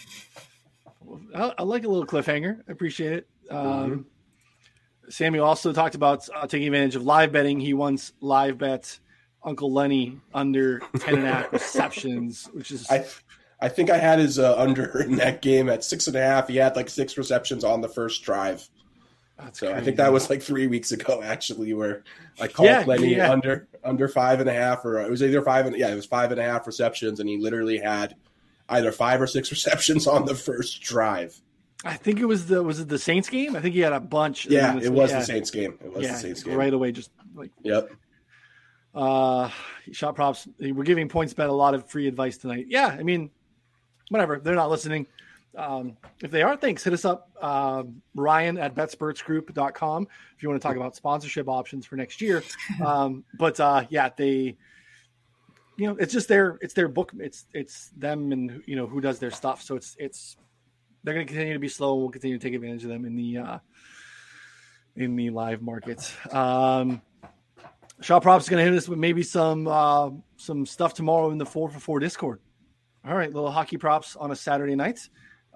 [1.34, 2.60] I, I like a little cliffhanger.
[2.68, 3.28] I appreciate it.
[3.50, 4.06] Um,
[5.08, 7.58] Samuel also talked about uh, taking advantage of live betting.
[7.60, 8.98] He once live bet
[9.42, 13.04] Uncle Lenny under 10 and a half receptions, which is I
[13.60, 16.48] I think I had his uh, under in that game at six and a half.
[16.48, 18.66] He had like six receptions on the first drive.
[19.38, 22.04] that's So I think that was like three weeks ago, actually, where
[22.40, 23.30] I called Yeah, Lenny yeah.
[23.32, 26.06] under under five and a half, or it was either five and yeah, it was
[26.06, 28.14] five and a half receptions, and he literally had
[28.70, 31.40] either five or six receptions on the first drive.
[31.84, 33.56] I think it was the was it the Saints game?
[33.56, 34.46] I think he had a bunch.
[34.46, 35.78] Yeah, it was yeah, the Saints game.
[35.82, 36.56] It was yeah, the Saints game.
[36.56, 37.90] right away, just like Yep.
[38.94, 39.50] Uh,
[39.92, 40.48] shot props.
[40.58, 42.66] We're giving PointsBet a lot of free advice tonight.
[42.68, 43.30] Yeah, I mean,
[44.08, 44.40] whatever.
[44.40, 45.06] They're not listening.
[45.56, 46.84] Um, if they are, thanks.
[46.84, 51.86] Hit us up, um, Ryan at betspertsgroup.com if you want to talk about sponsorship options
[51.86, 52.42] for next year.
[52.84, 54.56] Um, but uh, yeah, they,
[55.76, 57.12] you know, it's just their it's their book.
[57.18, 59.62] It's it's them and you know who does their stuff.
[59.62, 60.36] So it's it's
[61.02, 61.94] they're going to continue to be slow.
[61.94, 63.58] We'll continue to take advantage of them in the uh,
[64.96, 66.14] in the live markets.
[66.32, 67.00] Um,
[68.00, 71.38] Shaw Props is going to hit us with maybe some uh, some stuff tomorrow in
[71.38, 72.40] the four for four Discord.
[73.06, 75.08] All right, little hockey props on a Saturday night.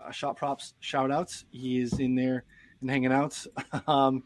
[0.03, 1.45] Uh, Shot Props shout outs.
[1.51, 2.45] He is in there
[2.81, 3.45] and hanging out.
[3.87, 4.23] Um,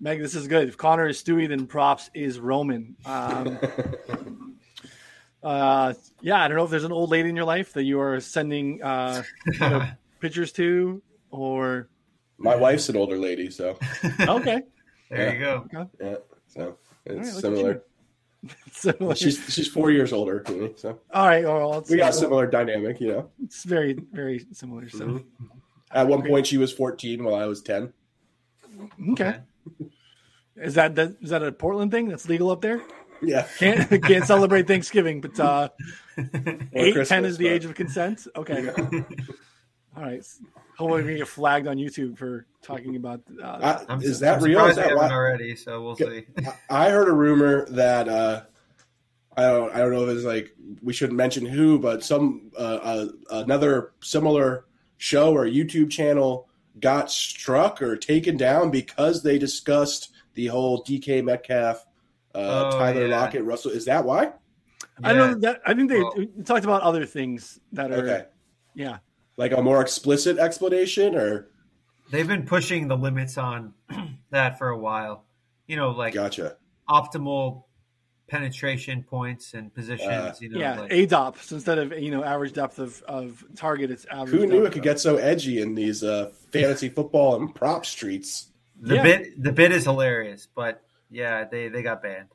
[0.00, 0.68] Meg, this is good.
[0.68, 2.96] If Connor is Stewy, then props is Roman.
[3.06, 3.58] Um,
[5.44, 8.00] uh, yeah, I don't know if there's an old lady in your life that you
[8.00, 9.86] are sending uh, you know,
[10.20, 11.88] pictures to, or
[12.38, 13.78] My wife's an older lady, so
[14.20, 14.62] okay,
[15.10, 15.66] There you go.
[16.00, 16.14] yeah,
[16.48, 17.82] so it's All right, look similar.
[18.72, 21.44] so, She's she's four years older than me, so all right.
[21.44, 23.30] Well, we got a similar dynamic, you know.
[23.42, 24.88] it's very very similar.
[24.88, 25.06] So.
[25.06, 25.24] Mhm.
[25.92, 27.92] At one point, she was fourteen while I was ten.
[29.12, 29.36] Okay.
[30.56, 32.82] Is that that is that a Portland thing that's legal up there?
[33.26, 35.68] Yeah, Can't can't celebrate Thanksgiving, but uh,
[36.16, 38.26] Or eight ten Christmas, is the but- age of consent.
[38.36, 38.68] Okay.
[39.96, 40.22] All right.
[40.76, 43.20] Hopefully, we get flagged on YouTube for talking about.
[43.40, 44.64] Uh, I- is su- that I'm real?
[44.66, 46.26] Is that haven't why- already, so we'll see.
[46.68, 48.42] I heard a rumor that uh,
[49.36, 50.52] I don't I don't know if it's like
[50.82, 54.64] we shouldn't mention who, but some uh, uh, another similar
[54.98, 56.48] show or YouTube channel
[56.80, 61.86] got struck or taken down because they discussed the whole DK Metcalf,
[62.34, 63.20] uh, Oh, Tyler yeah.
[63.20, 63.70] Lockett, Russell.
[63.72, 64.32] Is that why?
[65.02, 65.60] I know that.
[65.66, 66.14] I think they Well-
[66.44, 67.94] talked about other things that are.
[67.96, 68.24] Okay,
[68.74, 68.98] Yeah.
[69.36, 71.48] like a more explicit explanation, or
[72.10, 73.74] They've been pushing the limits on
[74.30, 75.24] that for a while.
[75.66, 76.56] You know, like gotcha.
[76.88, 77.64] optimal
[78.28, 80.08] penetration points and positions.
[80.08, 80.80] Uh, you know, yeah.
[80.80, 81.38] like, ADOP.
[81.42, 84.30] So instead of you know average depth of, of target, it's average.
[84.40, 87.54] Who knew depth it could of- get so edgy in these uh, fantasy football and
[87.54, 88.48] prop streets?
[88.80, 89.02] the yeah.
[89.02, 90.82] bit the bit is hilarious, but
[91.14, 92.28] yeah, they they got banned.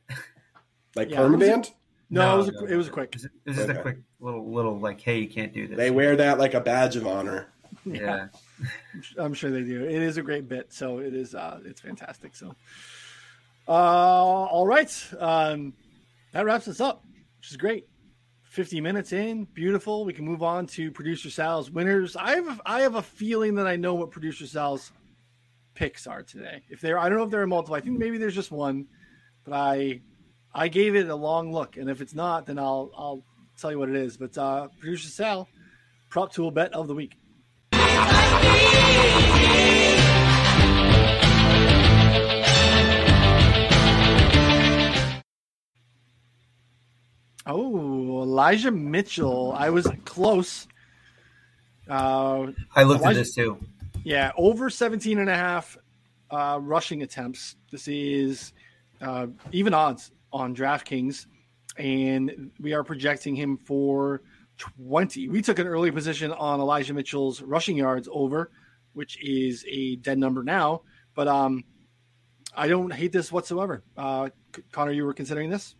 [0.96, 1.18] Like Yeah.
[1.20, 1.72] permaband?
[2.10, 2.66] No, No, it was a, no.
[2.66, 3.10] it was a quick.
[3.10, 3.80] It was, it was just Okay.
[3.80, 5.78] a quick little little like, hey, you can't do this.
[5.78, 7.48] They wear that like a badge of honor.
[7.86, 8.28] yeah.
[9.20, 9.84] I'm sure they do.
[9.86, 11.36] It is a great bit, so it is.
[11.36, 12.36] Uh, it's fantastic.
[12.36, 12.56] So,
[13.68, 15.74] uh, all right, um,
[16.34, 17.06] that wraps us up,
[17.38, 17.88] which is great.
[18.46, 20.06] 50 minutes in, beautiful.
[20.06, 22.16] We can move on to producer Sal's winners.
[22.16, 24.92] I have I have a feeling that I know what producer Sal's
[25.80, 26.62] picks are today.
[26.70, 27.74] If they're, I don't know if they're a multiple.
[27.74, 28.88] I think maybe there's just one,
[29.46, 30.02] but I,
[30.54, 33.24] I gave it a long look, and if it's not, then I'll, I'll
[33.58, 34.18] tell you what it is.
[34.18, 35.48] But uh, producer Sal,
[36.10, 37.16] prop tool bet of the week.
[47.46, 49.54] Oh, Elijah Mitchell.
[49.54, 50.68] I was close.
[51.90, 53.58] Uh, I looked Elijah, at this too
[54.10, 55.78] yeah, over 17 and a half
[56.32, 57.55] uh, rushing attempts.
[57.72, 58.53] This is
[59.01, 61.28] uh, even odds on DraftKings,
[61.78, 64.24] and we are projecting him for
[64.57, 65.30] 20.
[65.30, 68.49] We took an early position on Elijah Mitchell's rushing yards over,
[68.93, 70.82] which is a dead number now.
[71.14, 71.64] But um,
[72.55, 73.84] I don't hate this whatsoever.
[73.95, 74.30] Uh,
[74.72, 75.76] Connor, you were considering this?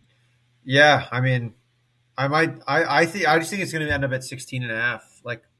[0.62, 1.54] Yeah, I mean,
[2.16, 2.54] I might.
[2.64, 4.76] I I think I just think it's going to end up at 16 and a
[4.76, 5.02] half,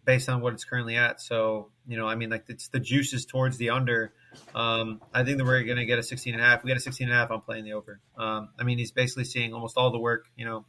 [0.04, 1.20] based on what it's currently at.
[1.20, 4.12] So you know, I mean, like it's the juices towards the under.
[4.54, 6.62] Um, I think that we're going to get a 16 and a half.
[6.62, 7.30] We get a 16 and a half.
[7.30, 8.00] I'm playing the over.
[8.16, 10.26] Um, I mean, he's basically seeing almost all the work.
[10.36, 10.64] You know,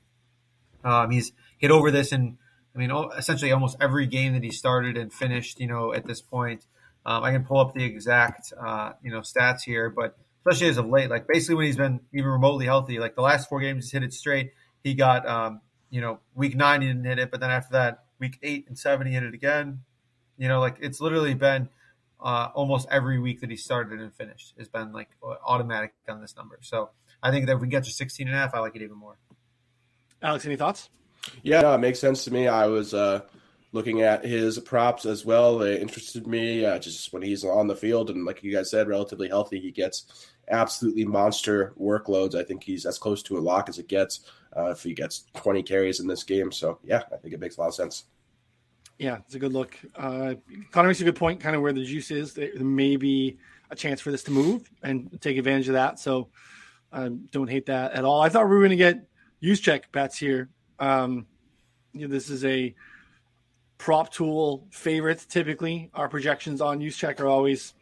[0.84, 2.38] um, he's hit over this and
[2.74, 5.60] I mean, essentially almost every game that he started and finished.
[5.60, 6.66] You know, at this point,
[7.06, 10.78] um, I can pull up the exact uh, you know stats here, but especially as
[10.78, 13.86] of late, like basically when he's been even remotely healthy, like the last four games
[13.86, 14.54] he's hit it straight.
[14.84, 18.06] He got, um, you know, week nine he didn't hit it, but then after that,
[18.22, 19.82] week eight and seven he hit it again.
[20.38, 21.68] You know, like it's literally been
[22.22, 25.10] uh, almost every week that he started and finished has been like
[25.46, 26.60] automatic on this number.
[26.62, 26.92] So
[27.22, 28.96] I think that if we get to 16 and a half, I like it even
[28.96, 29.18] more.
[30.22, 30.90] Alex, any thoughts?
[31.44, 32.48] Yeah, no, it makes sense to me.
[32.48, 33.22] I was uh,
[33.72, 35.58] looking at his props as well.
[35.58, 38.10] They interested me uh, just when he's on the field.
[38.10, 39.60] And like you guys said, relatively healthy.
[39.60, 42.36] He gets absolutely monster workloads.
[42.36, 44.22] I think he's as close to a lock as it gets
[44.56, 46.52] uh, if he gets 20 carries in this game.
[46.52, 48.06] So, yeah, I think it makes a lot of sense.
[48.98, 49.78] Yeah, it's a good look.
[49.96, 50.36] Uh,
[50.72, 52.34] Connor makes a good point, kind of where the juice is.
[52.34, 53.38] There may be
[53.72, 55.98] a chance for this to move and take advantage of that.
[55.98, 56.30] So
[56.92, 58.22] um, don't hate that at all.
[58.22, 59.08] I thought we were going to get
[59.42, 60.50] Juszczyk bets here.
[60.78, 61.26] Um,
[61.94, 62.76] you know, this is a
[63.78, 65.26] prop tool favorite.
[65.30, 67.74] Typically, our projections on Juszczyk are always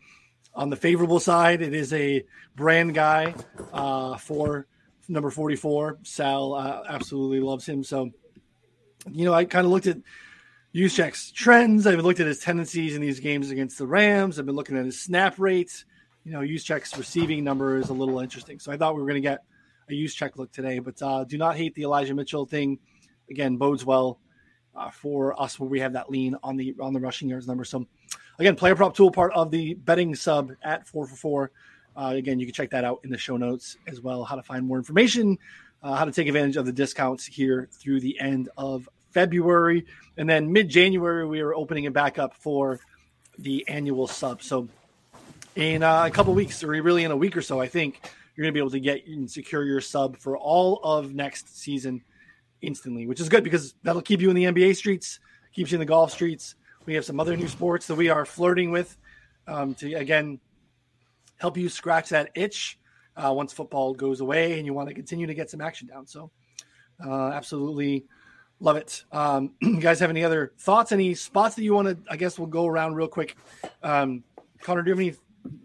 [0.53, 1.61] on the favorable side.
[1.61, 2.25] It is a
[2.55, 3.35] brand guy
[3.71, 4.67] uh, for
[5.07, 5.99] number 44.
[6.03, 7.83] Sal uh, absolutely loves him.
[7.83, 8.11] So,
[9.09, 9.97] you know, I kind of looked at
[10.73, 11.87] Juszczyk's trends.
[11.87, 14.37] I've looked at his tendencies in these games against the Rams.
[14.37, 15.85] I've been looking at his snap rates.
[16.23, 18.59] You know, Juszczyk's receiving number is a little interesting.
[18.59, 19.39] So I thought we were going to get
[19.89, 22.77] a check look today, but uh, do not hate the Elijah Mitchell thing.
[23.29, 24.19] Again, bodes well
[24.75, 27.63] uh, for us where we have that lean on the on the rushing yards number.
[27.63, 27.85] So
[28.37, 31.51] again, player prop tool part of the betting sub at four for four.
[31.95, 34.23] Uh, again, you can check that out in the show notes as well.
[34.23, 35.37] How to find more information,
[35.83, 39.85] uh, how to take advantage of the discounts here through the end of February,
[40.17, 42.79] and then mid January we are opening it back up for
[43.37, 44.41] the annual sub.
[44.41, 44.67] So
[45.55, 47.99] in uh, a couple weeks, or really in a week or so, I think
[48.35, 51.57] you're going to be able to get and secure your sub for all of next
[51.57, 52.01] season
[52.61, 55.19] instantly, which is good because that'll keep you in the NBA streets,
[55.53, 56.55] keeps you in the golf streets.
[56.85, 58.97] We have some other new sports that we are flirting with
[59.47, 60.39] um, to again
[61.37, 62.79] help you scratch that itch
[63.15, 66.07] uh, once football goes away and you want to continue to get some action down.
[66.07, 66.31] So,
[67.05, 68.05] uh, absolutely
[68.59, 69.03] love it.
[69.11, 70.91] Um, you guys have any other thoughts?
[70.91, 72.11] Any spots that you want to?
[72.11, 73.37] I guess we'll go around real quick.
[73.83, 74.23] Um,
[74.61, 75.15] Connor, do you have any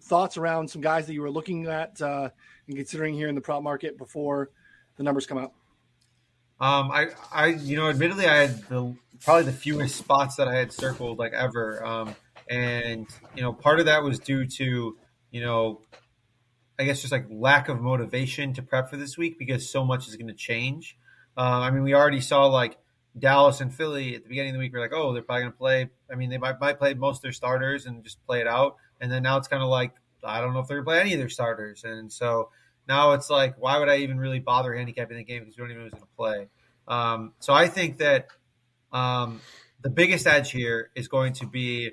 [0.03, 2.31] thoughts around some guys that you were looking at uh,
[2.67, 4.51] and considering here in the prop market before
[4.97, 5.53] the numbers come out?
[6.61, 8.95] Um, I, I, you know, admittedly, I had the
[9.25, 11.85] probably the fewest spots that I had circled like ever.
[11.85, 12.15] Um,
[12.49, 14.97] and you know, part of that was due to
[15.35, 15.81] you know,
[16.79, 20.07] I guess just like lack of motivation to prep for this week because so much
[20.07, 20.97] is going to change.
[21.37, 22.79] Uh, I mean, we already saw like
[23.19, 24.73] Dallas and Philly at the beginning of the week.
[24.73, 25.91] We're like, oh, they're probably going to play.
[26.09, 28.77] I mean, they might, might play most of their starters and just play it out.
[29.01, 29.93] And then now it's kind of like
[30.23, 31.83] I don't know if they're going to play any of their starters.
[31.83, 32.51] And so
[32.89, 35.71] now it's like, why would I even really bother handicapping the game because we don't
[35.71, 36.49] even know who's going to play.
[36.87, 38.29] Um, so I think that
[38.93, 39.41] um,
[39.83, 41.93] the biggest edge here is going to be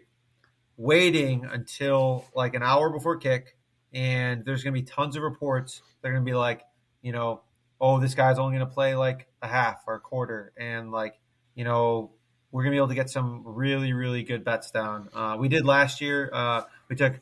[0.78, 3.56] waiting until like an hour before kick,
[3.94, 5.82] and there's going to be tons of reports.
[6.02, 6.62] They're going to be like,
[7.02, 7.42] you know,
[7.80, 11.20] oh, this guy's only going to play like a half or a quarter, and like,
[11.56, 12.12] you know,
[12.52, 15.10] we're going to be able to get some really, really good bets down.
[15.14, 16.30] Uh, we did last year.
[16.34, 17.20] Uh, we took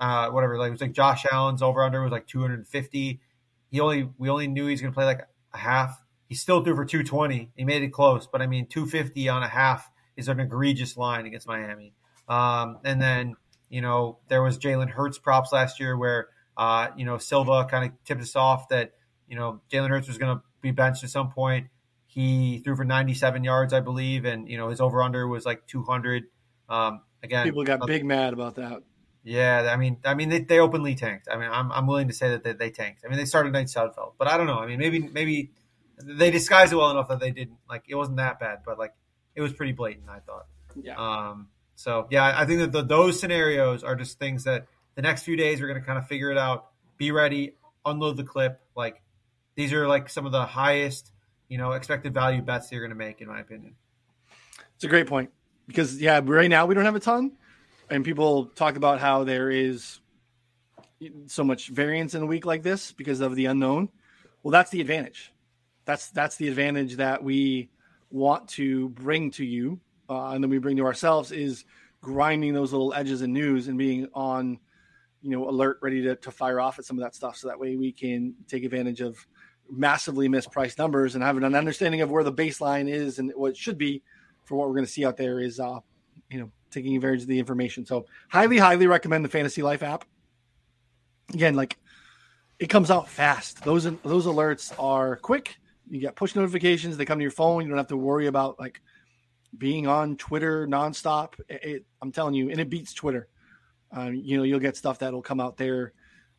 [0.00, 3.20] uh, whatever, like it was like Josh Allen's over under was like 250.
[3.70, 6.02] He only we only knew he's going to play like a half.
[6.26, 7.50] He still threw for 220.
[7.54, 11.26] He made it close, but I mean 250 on a half is an egregious line
[11.26, 11.92] against Miami.
[12.28, 13.34] Um, and then
[13.68, 17.84] you know there was Jalen Hurts props last year where uh, you know Silva kind
[17.90, 18.92] of tipped us off that
[19.28, 21.66] you know Jalen Hurts was going to be benched at some point.
[22.06, 25.66] He threw for 97 yards, I believe, and you know his over under was like
[25.66, 26.24] 200.
[26.70, 28.82] Um, again, People got big mad about that.
[29.22, 31.28] Yeah, I mean, I mean, they, they openly tanked.
[31.30, 33.02] I mean, I'm, I'm willing to say that they, they tanked.
[33.04, 34.58] I mean, they started Nate Sudfeld, but I don't know.
[34.58, 35.50] I mean, maybe maybe
[36.02, 38.94] they disguised it well enough that they didn't like it wasn't that bad, but like
[39.34, 40.08] it was pretty blatant.
[40.08, 40.46] I thought.
[40.82, 40.96] Yeah.
[40.96, 45.22] Um, so yeah, I think that the, those scenarios are just things that the next
[45.22, 46.68] few days we're going to kind of figure it out.
[46.96, 48.60] Be ready, unload the clip.
[48.74, 49.02] Like
[49.54, 51.12] these are like some of the highest
[51.48, 53.74] you know expected value bets that you're going to make, in my opinion.
[54.76, 55.30] It's a great point
[55.66, 57.32] because yeah, right now we don't have a ton,
[57.90, 60.00] and people talk about how there is
[61.26, 63.88] so much variance in a week like this because of the unknown.
[64.42, 65.32] Well, that's the advantage.
[65.84, 67.70] That's that's the advantage that we
[68.10, 71.64] want to bring to you, uh, and then we bring to ourselves is
[72.00, 74.58] grinding those little edges in news and being on,
[75.22, 77.36] you know, alert, ready to, to fire off at some of that stuff.
[77.36, 79.18] So that way we can take advantage of
[79.70, 83.56] massively mispriced numbers and have an understanding of where the baseline is and what it
[83.56, 84.02] should be
[84.44, 85.80] for what we're going to see out there is, uh,
[86.30, 87.84] you know, taking advantage of the information.
[87.84, 90.04] So highly, highly recommend the Fantasy Life app.
[91.32, 91.76] Again, like
[92.58, 93.64] it comes out fast.
[93.64, 95.56] Those those alerts are quick.
[95.88, 96.96] You get push notifications.
[96.96, 97.62] They come to your phone.
[97.62, 98.80] You don't have to worry about like
[99.56, 101.34] being on Twitter nonstop.
[101.48, 103.28] It, it, I'm telling you, and it beats Twitter.
[103.92, 105.92] Um, you know, you'll get stuff that'll come out there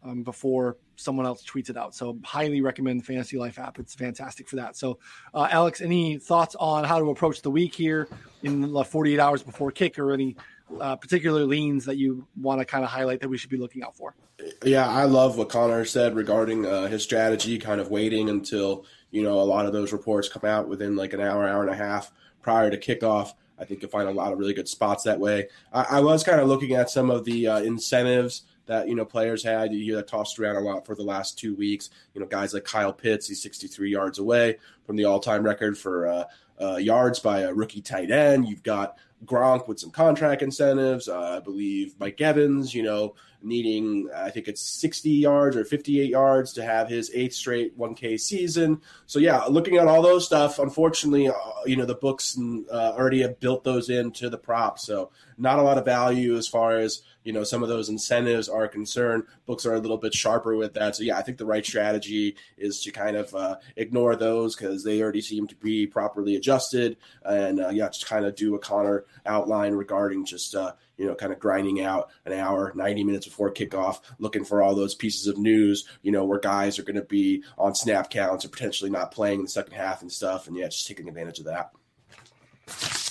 [0.04, 1.96] um, before someone else tweets it out.
[1.96, 3.80] So, highly recommend the Fantasy Life app.
[3.80, 4.76] It's fantastic for that.
[4.76, 5.00] So,
[5.34, 8.08] uh, Alex, any thoughts on how to approach the week here
[8.44, 10.36] in the 48 hours before kick, or any
[10.80, 13.84] uh, particular leans that you want to kind of highlight that we should be looking
[13.84, 14.16] out for?
[14.64, 19.24] Yeah, I love what Connor said regarding uh, his strategy, kind of waiting until you
[19.24, 21.76] know a lot of those reports come out within like an hour, hour and a
[21.76, 23.34] half prior to kickoff.
[23.60, 25.50] I think you'll find a lot of really good spots that way.
[25.72, 29.06] I, I was kind of looking at some of the uh, incentives that you know
[29.06, 29.74] players had.
[29.74, 31.90] You hear that tossed around a lot for the last two weeks.
[32.14, 36.08] You know, guys like Kyle Pitts, he's 63 yards away from the all-time record for
[36.08, 36.24] uh,
[36.62, 38.48] uh, yards by a rookie tight end.
[38.48, 41.08] You've got Gronk with some contract incentives.
[41.08, 46.10] Uh, I believe Mike Evans, you know, needing I think it's 60 yards or 58
[46.10, 48.82] yards to have his eighth straight 1K season.
[49.06, 51.34] So yeah, looking at all those stuff, unfortunately, uh,
[51.66, 54.80] you know, the books uh, already have built those into the prop.
[54.80, 55.12] So
[55.42, 58.68] not a lot of value as far as you know some of those incentives are
[58.68, 59.24] concerned.
[59.46, 60.96] Books are a little bit sharper with that.
[60.96, 64.84] So yeah, I think the right strategy is to kind of uh, ignore those because
[64.84, 68.60] they already seem to be properly adjusted, and uh, yeah, just kind of do a
[68.60, 73.28] Connor outline regarding just uh, you know kind of grinding out an hour, ninety minutes
[73.32, 75.88] before kickoff, looking for all those pieces of news.
[76.02, 79.40] You know where guys are going to be on snap counts or potentially not playing
[79.40, 81.72] in the second half and stuff, and yeah, just taking advantage of that.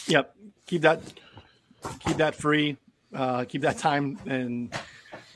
[0.07, 1.03] Yep, keep that
[2.05, 2.77] keep that free
[3.15, 4.73] uh, keep that time and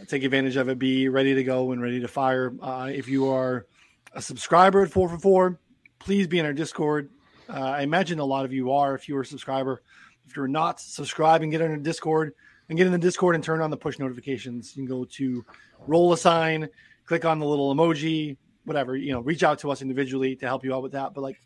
[0.06, 0.78] take advantage of it.
[0.78, 2.52] Be ready to go and ready to fire.
[2.60, 3.66] Uh, if you are
[4.12, 5.58] a subscriber at four for four,
[5.98, 7.10] please be in our Discord.
[7.48, 8.94] Uh, I imagine a lot of you are.
[8.94, 9.82] If you're a subscriber,
[10.26, 12.34] if you're not subscribing, get in our Discord
[12.68, 14.76] and get in the Discord and turn on the push notifications.
[14.76, 15.44] You can go to
[15.86, 16.68] roll a sign,
[17.06, 18.96] click on the little emoji, whatever.
[18.96, 21.14] You know, reach out to us individually to help you out with that.
[21.14, 21.40] But like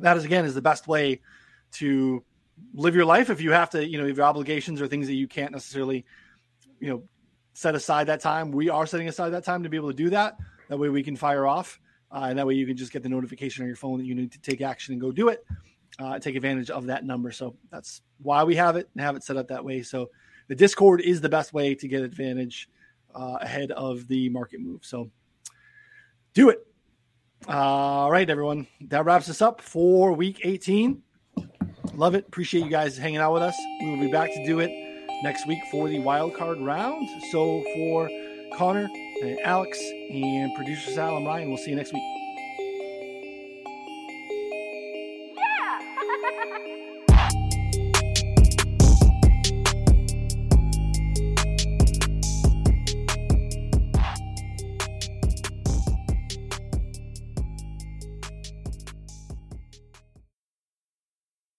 [0.00, 1.20] that is again is the best way
[1.72, 2.22] to
[2.74, 5.14] live your life if you have to you know if your obligations or things that
[5.14, 6.04] you can't necessarily
[6.80, 7.02] you know
[7.52, 10.10] set aside that time we are setting aside that time to be able to do
[10.10, 10.36] that
[10.68, 11.80] that way we can fire off
[12.12, 14.14] uh, and that way you can just get the notification on your phone that you
[14.14, 15.44] need to take action and go do it
[15.98, 19.22] uh, take advantage of that number so that's why we have it and have it
[19.22, 20.10] set up that way so
[20.48, 22.68] the discord is the best way to get advantage
[23.14, 25.10] uh, ahead of the market move so
[26.32, 26.66] do it
[27.46, 31.02] all right everyone that wraps us up for week 18
[31.96, 32.26] Love it.
[32.26, 33.56] Appreciate you guys hanging out with us.
[33.80, 34.70] We will be back to do it
[35.22, 37.08] next week for the wild card round.
[37.30, 38.10] So for
[38.56, 38.88] Connor
[39.22, 39.78] and Alex
[40.10, 42.23] and producer Sal and Ryan, we'll see you next week.